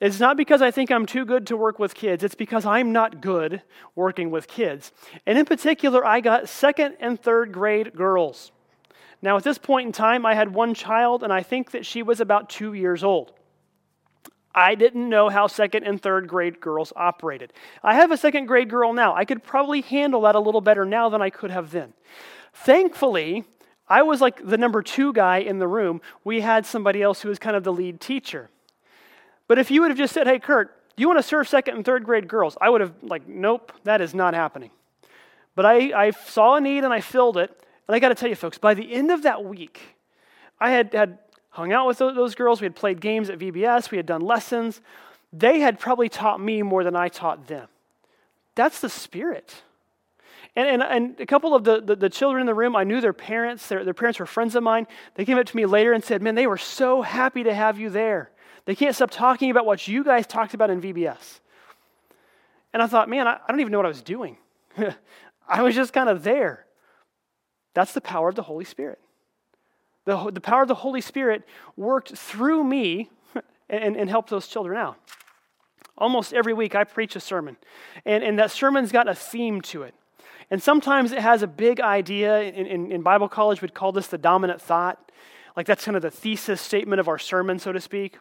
[0.00, 2.92] it's not because I think I'm too good to work with kids, it's because I'm
[2.92, 3.62] not good
[3.94, 4.92] working with kids.
[5.26, 8.52] And in particular, I got second and third grade girls.
[9.20, 12.02] Now, at this point in time, I had one child, and I think that she
[12.02, 13.32] was about two years old.
[14.54, 17.52] I didn't know how second and third grade girls operated.
[17.82, 19.14] I have a second grade girl now.
[19.14, 21.92] I could probably handle that a little better now than I could have then.
[22.52, 23.44] Thankfully,
[23.88, 26.00] I was like the number two guy in the room.
[26.24, 28.50] We had somebody else who was kind of the lead teacher.
[29.48, 31.74] But if you would have just said, hey, Kurt, do you want to serve second
[31.74, 32.56] and third grade girls?
[32.60, 34.70] I would have, like, nope, that is not happening.
[35.56, 37.50] But I, I saw a need and I filled it.
[37.88, 39.80] And I got to tell you, folks, by the end of that week,
[40.60, 41.18] I had, had
[41.50, 42.60] hung out with those girls.
[42.60, 43.90] We had played games at VBS.
[43.90, 44.80] We had done lessons.
[45.32, 47.68] They had probably taught me more than I taught them.
[48.54, 49.62] That's the spirit.
[50.56, 53.00] And, and, and a couple of the, the, the, children in the room, I knew
[53.00, 53.68] their parents.
[53.68, 54.86] Their, their parents were friends of mine.
[55.14, 57.78] They came up to me later and said, Man, they were so happy to have
[57.78, 58.30] you there.
[58.68, 61.40] They can't stop talking about what you guys talked about in VBS.
[62.74, 64.36] And I thought, Man, I, don't even know what I was doing.
[65.48, 66.66] I was just kind of there.
[67.72, 68.98] That's the power of the Holy Spirit.
[70.04, 71.44] The, the power of the Holy Spirit
[71.78, 73.08] worked through me
[73.70, 74.98] and, and helped those children out.
[75.96, 77.56] Almost every week, I preach a sermon,
[78.04, 79.94] and, and that sermon's got a theme to it.
[80.50, 82.42] And sometimes it has a big idea.
[82.42, 85.10] In, in, in, Bible college, we'd call this the dominant thought.
[85.56, 88.18] Like that's kind of the thesis statement of our sermon, so to speak.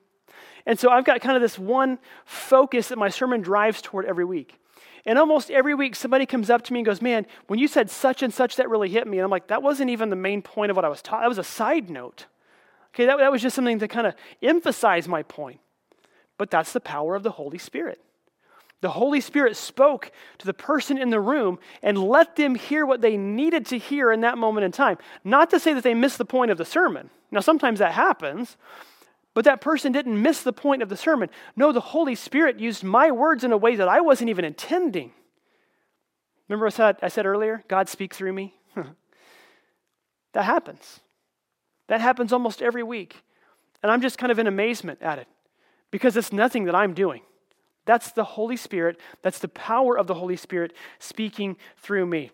[0.67, 4.25] And so I've got kind of this one focus that my sermon drives toward every
[4.25, 4.59] week.
[5.05, 7.89] And almost every week, somebody comes up to me and goes, Man, when you said
[7.89, 9.17] such and such, that really hit me.
[9.17, 11.21] And I'm like, That wasn't even the main point of what I was taught.
[11.21, 12.25] That was a side note.
[12.93, 15.61] Okay, that, that was just something to kind of emphasize my point.
[16.37, 18.01] But that's the power of the Holy Spirit.
[18.81, 23.01] The Holy Spirit spoke to the person in the room and let them hear what
[23.01, 24.97] they needed to hear in that moment in time.
[25.23, 27.09] Not to say that they missed the point of the sermon.
[27.31, 28.57] Now, sometimes that happens,
[29.37, 31.29] but that person didn't miss the point of the sermon.
[31.55, 35.11] No, the Holy Spirit used my words in a way that I wasn't even intending.
[36.49, 38.55] Remember I said, I said earlier, God speaks through me?
[40.33, 41.01] that happens.
[41.85, 43.21] That happens almost every week.
[43.83, 45.27] And I'm just kind of in amazement at it
[45.91, 47.21] because it's nothing that I'm doing.
[47.85, 52.31] That's the Holy Spirit, that's the power of the Holy Spirit speaking through me.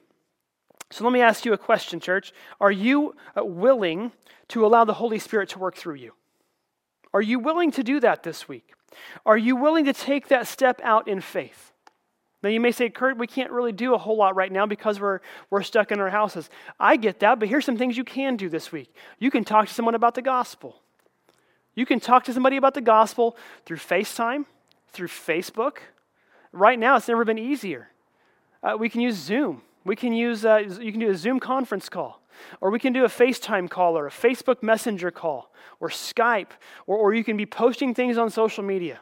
[0.89, 2.31] So let me ask you a question, church.
[2.61, 4.13] Are you uh, willing
[4.47, 6.13] to allow the Holy Spirit to work through you?
[7.13, 8.73] Are you willing to do that this week?
[9.25, 11.71] Are you willing to take that step out in faith?
[12.41, 14.99] Now, you may say, Kurt, we can't really do a whole lot right now because
[14.99, 16.49] we're, we're stuck in our houses.
[16.77, 18.93] I get that, but here's some things you can do this week.
[19.17, 20.81] You can talk to someone about the gospel.
[21.73, 24.45] You can talk to somebody about the gospel through FaceTime,
[24.89, 25.77] through Facebook.
[26.51, 27.89] Right now, it's never been easier.
[28.61, 29.61] Uh, we can use Zoom.
[29.85, 32.21] We can use, uh, you can do a Zoom conference call.
[32.61, 36.51] Or we can do a FaceTime call or a Facebook Messenger call or Skype,
[36.87, 38.99] or, or you can be posting things on social media.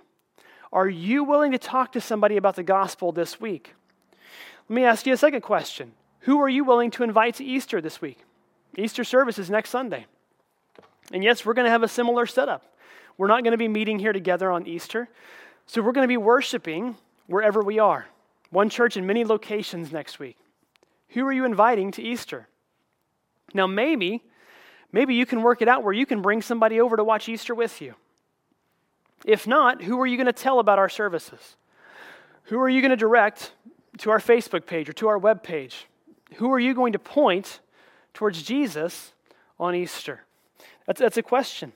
[0.73, 3.73] Are you willing to talk to somebody about the gospel this week?
[4.69, 7.81] Let me ask you a second question Who are you willing to invite to Easter
[7.81, 8.19] this week?
[8.77, 10.05] Easter service is next Sunday.
[11.11, 12.75] And yes, we're going to have a similar setup.
[13.17, 15.09] We're not going to be meeting here together on Easter.
[15.65, 16.95] So we're going to be worshiping
[17.27, 18.07] wherever we are.
[18.49, 20.37] One church in many locations next week.
[21.11, 22.47] Who are you inviting to Easter?
[23.53, 24.23] Now, maybe,
[24.91, 27.53] maybe you can work it out where you can bring somebody over to watch Easter
[27.53, 27.95] with you.
[29.25, 31.57] If not, who are you going to tell about our services?
[32.45, 33.51] Who are you going to direct
[33.99, 35.87] to our Facebook page or to our web page?
[36.35, 37.59] Who are you going to point
[38.13, 39.13] towards Jesus
[39.59, 40.21] on Easter?
[40.87, 41.73] That's, that's a question.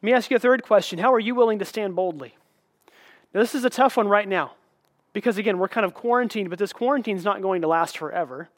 [0.00, 0.98] Let me ask you a third question.
[0.98, 2.36] How are you willing to stand boldly?
[3.34, 4.52] Now, this is a tough one right now
[5.12, 8.48] because, again, we're kind of quarantined, but this quarantine is not going to last forever.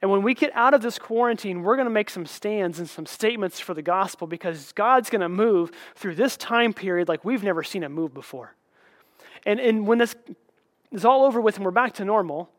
[0.00, 2.88] And when we get out of this quarantine, we're going to make some stands and
[2.88, 7.24] some statements for the gospel because God's going to move through this time period like
[7.24, 8.54] we've never seen him move before.
[9.46, 10.16] And, and when this
[10.90, 12.50] is all over with and we're back to normal,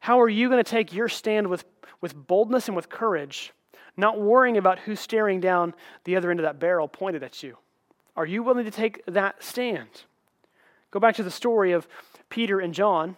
[0.00, 1.64] how are you going to take your stand with,
[2.00, 3.52] with boldness and with courage,
[3.96, 7.56] not worrying about who's staring down the other end of that barrel pointed at you?
[8.16, 9.88] Are you willing to take that stand?
[10.90, 11.88] Go back to the story of
[12.32, 13.16] Peter and John.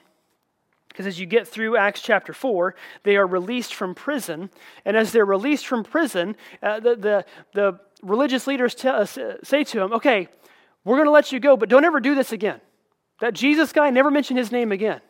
[0.88, 4.50] Because as you get through Acts chapter 4, they are released from prison.
[4.84, 9.64] And as they're released from prison, uh, the, the, the, religious leaders tell, uh, say
[9.64, 10.28] to them, okay,
[10.84, 12.60] we're going to let you go, but don't ever do this again.
[13.20, 15.00] That Jesus guy, never mention his name again.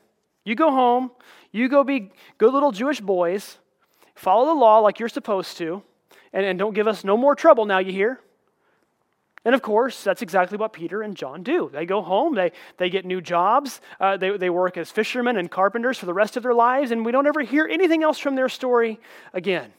[0.45, 1.11] You go home,
[1.51, 3.59] you go be good little Jewish boys,
[4.15, 5.83] follow the law like you're supposed to,
[6.33, 8.21] and, and don't give us no more trouble now, you hear?
[9.45, 11.69] And of course, that's exactly what Peter and John do.
[11.73, 15.51] They go home, they, they get new jobs, uh, they, they work as fishermen and
[15.51, 18.37] carpenters for the rest of their lives, and we don't ever hear anything else from
[18.37, 18.99] their story
[19.35, 19.73] again.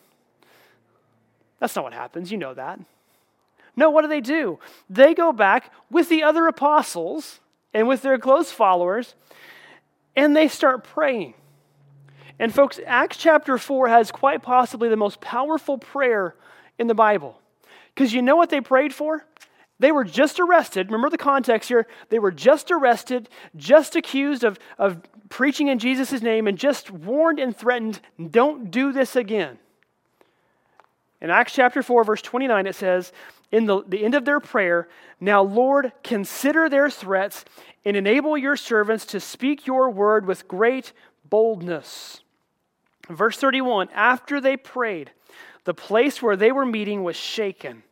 [1.60, 2.32] That's not what happens.
[2.32, 2.80] You know that.
[3.76, 4.60] No, what do they do?
[4.90, 7.40] They go back with the other apostles
[7.74, 9.16] and with their close followers,
[10.16, 11.34] and they start praying.
[12.38, 16.36] And, folks, Acts chapter 4 has quite possibly the most powerful prayer
[16.78, 17.40] in the Bible.
[17.94, 19.26] Because you know what they prayed for?
[19.80, 20.88] They were just arrested.
[20.88, 21.86] Remember the context here.
[22.10, 27.40] They were just arrested, just accused of, of preaching in Jesus' name, and just warned
[27.40, 28.00] and threatened
[28.32, 29.60] don't do this again.
[31.22, 33.12] In Acts chapter 4, verse 29, it says,
[33.52, 34.88] in the, the end of their prayer,
[35.20, 37.46] Now, Lord, consider their threats
[37.84, 40.94] and enable your servants to speak your word with great
[41.30, 42.22] boldness.
[43.10, 45.12] Verse 31 After they prayed,
[45.64, 47.84] the place where they were meeting was shaken,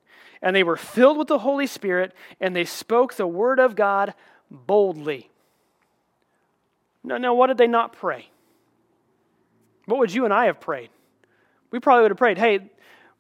[0.44, 4.14] and they were filled with the Holy Spirit, and they spoke the word of God
[4.52, 5.32] boldly.
[7.02, 8.28] No, no, what did they not pray?
[9.86, 10.90] What would you and I have prayed?
[11.72, 12.60] We probably would have prayed, hey,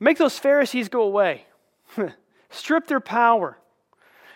[0.02, 1.46] make those Pharisees go away,
[2.50, 3.58] strip their power,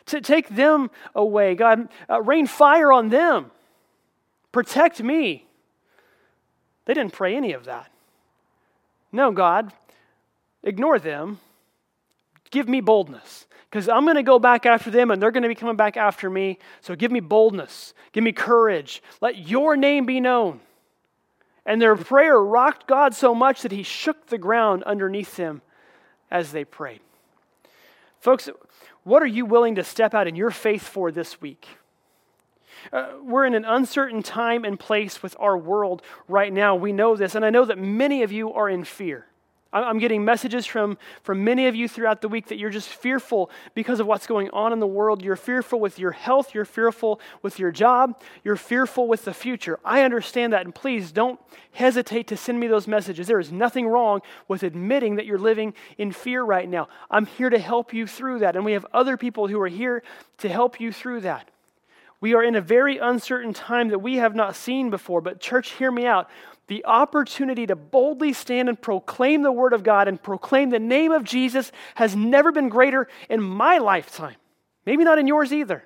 [0.05, 1.55] to take them away.
[1.55, 3.51] God, uh, rain fire on them,
[4.53, 5.45] protect me.
[6.85, 7.91] They didn't pray any of that.
[9.11, 9.73] No, God,
[10.63, 11.39] ignore them.
[12.51, 15.49] Give me boldness because I'm going to go back after them and they're going to
[15.49, 16.59] be coming back after me.
[16.81, 17.93] So give me boldness.
[18.13, 19.03] Give me courage.
[19.21, 20.61] Let your name be known.
[21.65, 25.61] And their prayer rocked God so much that he shook the ground underneath them
[26.31, 27.01] as they prayed.
[28.21, 28.49] Folks,
[29.03, 31.67] what are you willing to step out in your faith for this week?
[32.91, 36.75] Uh, we're in an uncertain time and place with our world right now.
[36.75, 39.25] We know this, and I know that many of you are in fear.
[39.73, 43.49] I'm getting messages from, from many of you throughout the week that you're just fearful
[43.75, 45.21] because of what's going on in the world.
[45.21, 46.53] You're fearful with your health.
[46.53, 48.21] You're fearful with your job.
[48.43, 49.79] You're fearful with the future.
[49.83, 50.63] I understand that.
[50.63, 51.39] And please don't
[51.73, 53.27] hesitate to send me those messages.
[53.27, 56.87] There is nothing wrong with admitting that you're living in fear right now.
[57.11, 58.55] I'm here to help you through that.
[58.55, 60.03] And we have other people who are here
[60.39, 61.49] to help you through that.
[62.19, 65.21] We are in a very uncertain time that we have not seen before.
[65.21, 66.29] But, church, hear me out.
[66.67, 71.11] The opportunity to boldly stand and proclaim the Word of God and proclaim the name
[71.11, 74.35] of Jesus has never been greater in my lifetime.
[74.85, 75.83] Maybe not in yours either.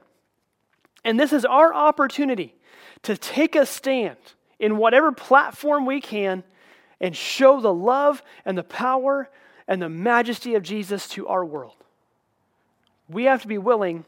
[1.04, 2.56] And this is our opportunity
[3.04, 4.18] to take a stand
[4.60, 6.44] in whatever platform we can
[7.00, 9.30] and show the love and the power
[9.68, 11.76] and the majesty of Jesus to our world.
[13.08, 14.06] We have to be willing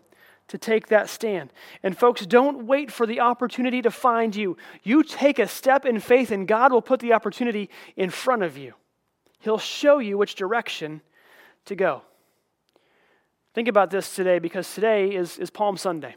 [0.47, 1.51] to take that stand.
[1.81, 4.57] And folks, don't wait for the opportunity to find you.
[4.83, 8.57] You take a step in faith, and God will put the opportunity in front of
[8.57, 8.73] you.
[9.39, 11.01] He'll show you which direction
[11.65, 12.01] to go.
[13.53, 16.15] Think about this today because today is, is Palm Sunday.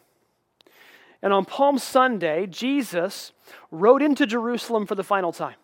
[1.23, 3.33] And on Palm Sunday, Jesus
[3.71, 5.57] rode into Jerusalem for the final time.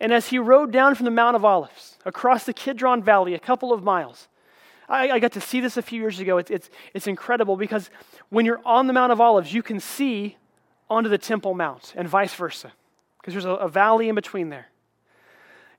[0.00, 3.38] And as he rode down from the Mount of Olives across the Kidron Valley, a
[3.38, 4.28] couple of miles,
[4.88, 6.38] I, I got to see this a few years ago.
[6.38, 7.90] It's, it's, it's incredible because
[8.28, 10.36] when you're on the Mount of Olives, you can see
[10.90, 12.72] onto the Temple Mount and vice versa
[13.20, 14.66] because there's a, a valley in between there.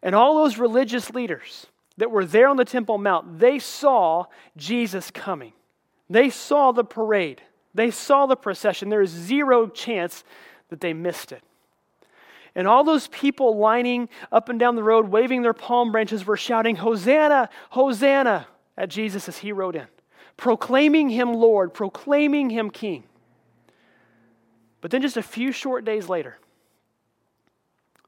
[0.01, 4.25] And all those religious leaders that were there on the Temple Mount, they saw
[4.57, 5.53] Jesus coming.
[6.09, 7.41] They saw the parade.
[7.73, 8.89] They saw the procession.
[8.89, 10.23] There is zero chance
[10.69, 11.43] that they missed it.
[12.55, 16.37] And all those people lining up and down the road, waving their palm branches, were
[16.37, 18.47] shouting, Hosanna, Hosanna
[18.78, 19.88] at Jesus as he rode in,
[20.38, 23.03] proclaiming him Lord, proclaiming him King.
[24.82, 26.38] But then just a few short days later,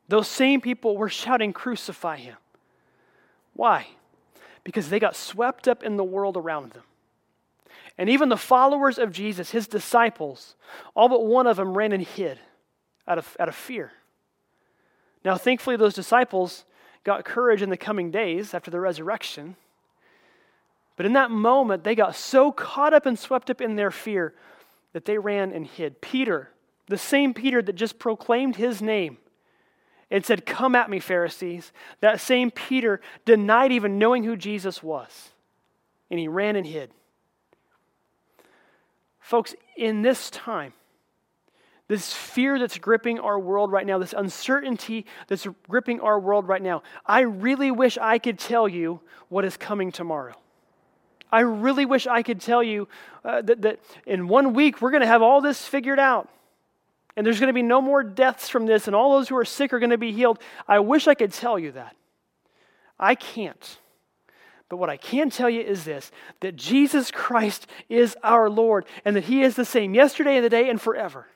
[0.08, 2.38] those same people were shouting, Crucify him.
[3.54, 3.88] Why?
[4.64, 6.84] Because they got swept up in the world around them.
[7.98, 10.56] And even the followers of Jesus, his disciples,
[10.96, 12.40] all but one of them ran and hid
[13.08, 13.94] out of, out of fear.
[15.24, 16.66] Now, thankfully, those disciples
[17.04, 19.56] got courage in the coming days after the resurrection
[20.96, 24.34] but in that moment, they got so caught up and swept up in their fear
[24.94, 26.00] that they ran and hid.
[26.02, 26.50] Peter,
[26.88, 29.18] the same Peter that just proclaimed his name
[30.10, 35.32] and said, Come at me, Pharisees, that same Peter denied even knowing who Jesus was.
[36.10, 36.92] And he ran and hid.
[39.20, 40.72] Folks, in this time,
[41.88, 46.62] this fear that's gripping our world right now, this uncertainty that's gripping our world right
[46.62, 50.36] now, I really wish I could tell you what is coming tomorrow.
[51.32, 52.88] I really wish I could tell you
[53.24, 56.30] uh, that, that in one week we're going to have all this figured out.
[57.18, 59.46] And there's going to be no more deaths from this, and all those who are
[59.46, 60.40] sick are going to be healed.
[60.68, 61.96] I wish I could tell you that.
[63.00, 63.80] I can't.
[64.68, 66.12] But what I can tell you is this
[66.42, 70.70] that Jesus Christ is our Lord, and that He is the same yesterday and today
[70.70, 71.28] and forever.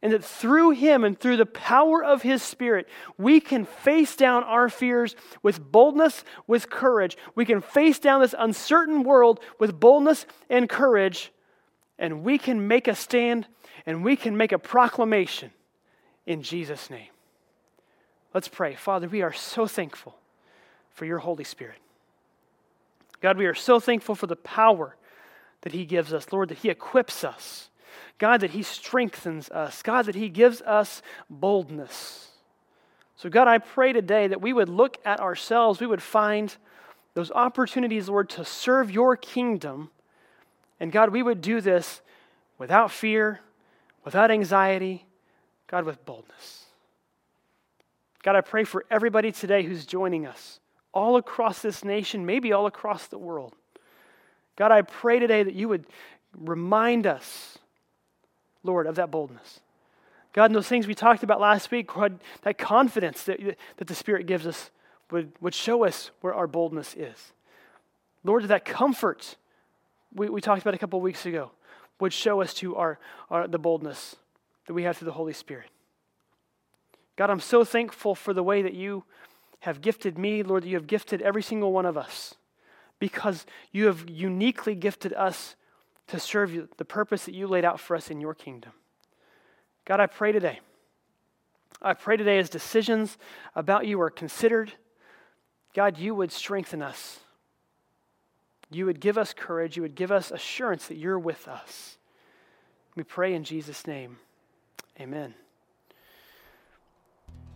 [0.00, 4.44] And that through him and through the power of his spirit, we can face down
[4.44, 7.16] our fears with boldness, with courage.
[7.34, 11.32] We can face down this uncertain world with boldness and courage,
[11.98, 13.48] and we can make a stand
[13.86, 15.50] and we can make a proclamation
[16.26, 17.08] in Jesus' name.
[18.34, 18.74] Let's pray.
[18.74, 20.14] Father, we are so thankful
[20.90, 21.78] for your Holy Spirit.
[23.20, 24.94] God, we are so thankful for the power
[25.62, 27.70] that He gives us, Lord, that He equips us.
[28.18, 29.82] God, that He strengthens us.
[29.82, 32.28] God, that He gives us boldness.
[33.16, 36.54] So, God, I pray today that we would look at ourselves, we would find
[37.14, 39.90] those opportunities, Lord, to serve your kingdom.
[40.78, 42.00] And God, we would do this
[42.58, 43.40] without fear,
[44.04, 45.04] without anxiety,
[45.66, 46.64] God, with boldness.
[48.22, 50.60] God, I pray for everybody today who's joining us,
[50.92, 53.54] all across this nation, maybe all across the world.
[54.56, 55.86] God, I pray today that you would
[56.36, 57.58] remind us,
[58.68, 59.60] Lord, of that boldness.
[60.32, 63.40] God, and those things we talked about last week, God, that confidence that,
[63.78, 64.70] that the Spirit gives us
[65.10, 67.32] would, would show us where our boldness is.
[68.22, 69.36] Lord, that comfort
[70.14, 71.50] we, we talked about a couple weeks ago
[72.00, 72.98] would show us to our,
[73.30, 74.16] our, the boldness
[74.66, 75.70] that we have through the Holy Spirit.
[77.16, 79.04] God, I'm so thankful for the way that you
[79.60, 82.34] have gifted me, Lord, that you have gifted every single one of us
[83.00, 85.56] because you have uniquely gifted us
[86.08, 88.72] to serve you, the purpose that you laid out for us in your kingdom.
[89.84, 90.60] God, I pray today.
[91.80, 93.16] I pray today as decisions
[93.54, 94.72] about you are considered,
[95.74, 97.20] God, you would strengthen us.
[98.70, 99.76] You would give us courage.
[99.76, 101.96] You would give us assurance that you're with us.
[102.96, 104.18] We pray in Jesus' name.
[105.00, 105.34] Amen.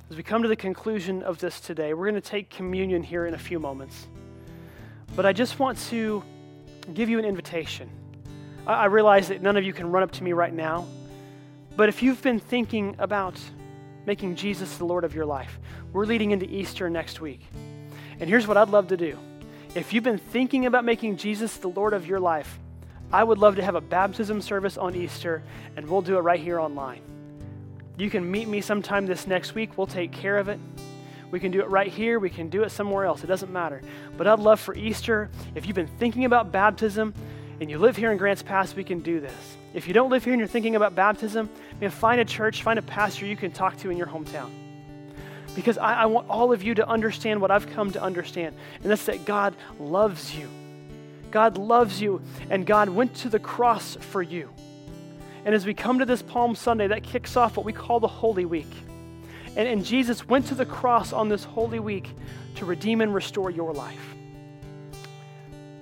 [0.09, 3.27] As we come to the conclusion of this today, we're going to take communion here
[3.27, 4.07] in a few moments.
[5.17, 6.23] But I just want to
[6.95, 7.91] give you an invitation.
[8.67, 10.87] I realize that none of you can run up to me right now,
[11.77, 13.39] but if you've been thinking about
[14.07, 15.59] making Jesus the Lord of your life,
[15.93, 17.41] we're leading into Easter next week.
[18.21, 19.19] And here's what I'd love to do.
[19.75, 22.59] If you've been thinking about making Jesus the Lord of your life,
[23.13, 25.43] I would love to have a baptism service on Easter,
[25.77, 27.03] and we'll do it right here online.
[27.97, 29.77] You can meet me sometime this next week.
[29.77, 30.61] We'll take care of it.
[31.31, 32.19] We can do it right here.
[32.19, 33.25] We can do it somewhere else.
[33.25, 33.83] It doesn't matter.
[34.17, 37.13] But I'd love for Easter, if you've been thinking about baptism
[37.61, 39.57] and you live here in Grants Pass, we can do this.
[39.75, 41.49] If you don't live here and you're thinking about baptism,
[41.81, 44.51] man, find a church, find a pastor you can talk to in your hometown.
[45.55, 48.91] Because I, I want all of you to understand what I've come to understand, and
[48.91, 50.49] that's that God loves you.
[51.31, 54.51] God loves you, and God went to the cross for you.
[55.45, 58.09] And as we come to this Palm Sunday, that kicks off what we call the
[58.09, 58.71] Holy Week.
[59.57, 62.11] And, and Jesus went to the cross on this Holy Week
[62.57, 64.15] to redeem and restore your life.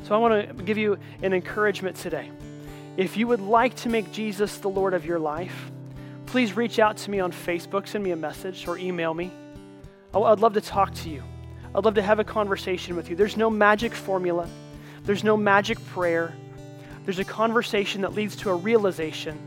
[0.05, 2.31] So I want to give you an encouragement today.
[2.97, 5.71] If you would like to make Jesus the Lord of your life,
[6.27, 9.31] please reach out to me on Facebook, send me a message, or email me.
[10.13, 11.23] I'd love to talk to you.
[11.75, 13.17] I'd love to have a conversation with you.
[13.17, 14.49] There's no magic formula,
[15.05, 16.35] there's no magic prayer.
[17.05, 19.39] There's a conversation that leads to a realization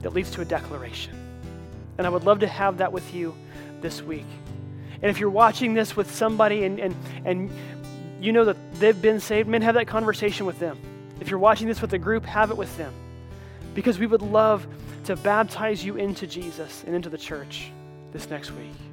[0.00, 1.14] that leads to a declaration.
[1.98, 3.34] And I would love to have that with you
[3.82, 4.26] this week.
[5.02, 7.50] And if you're watching this with somebody and, and, and
[8.22, 10.78] you know that they've been saved, men, have that conversation with them.
[11.20, 12.94] If you're watching this with a group, have it with them.
[13.74, 14.66] Because we would love
[15.04, 17.72] to baptize you into Jesus and into the church
[18.12, 18.91] this next week.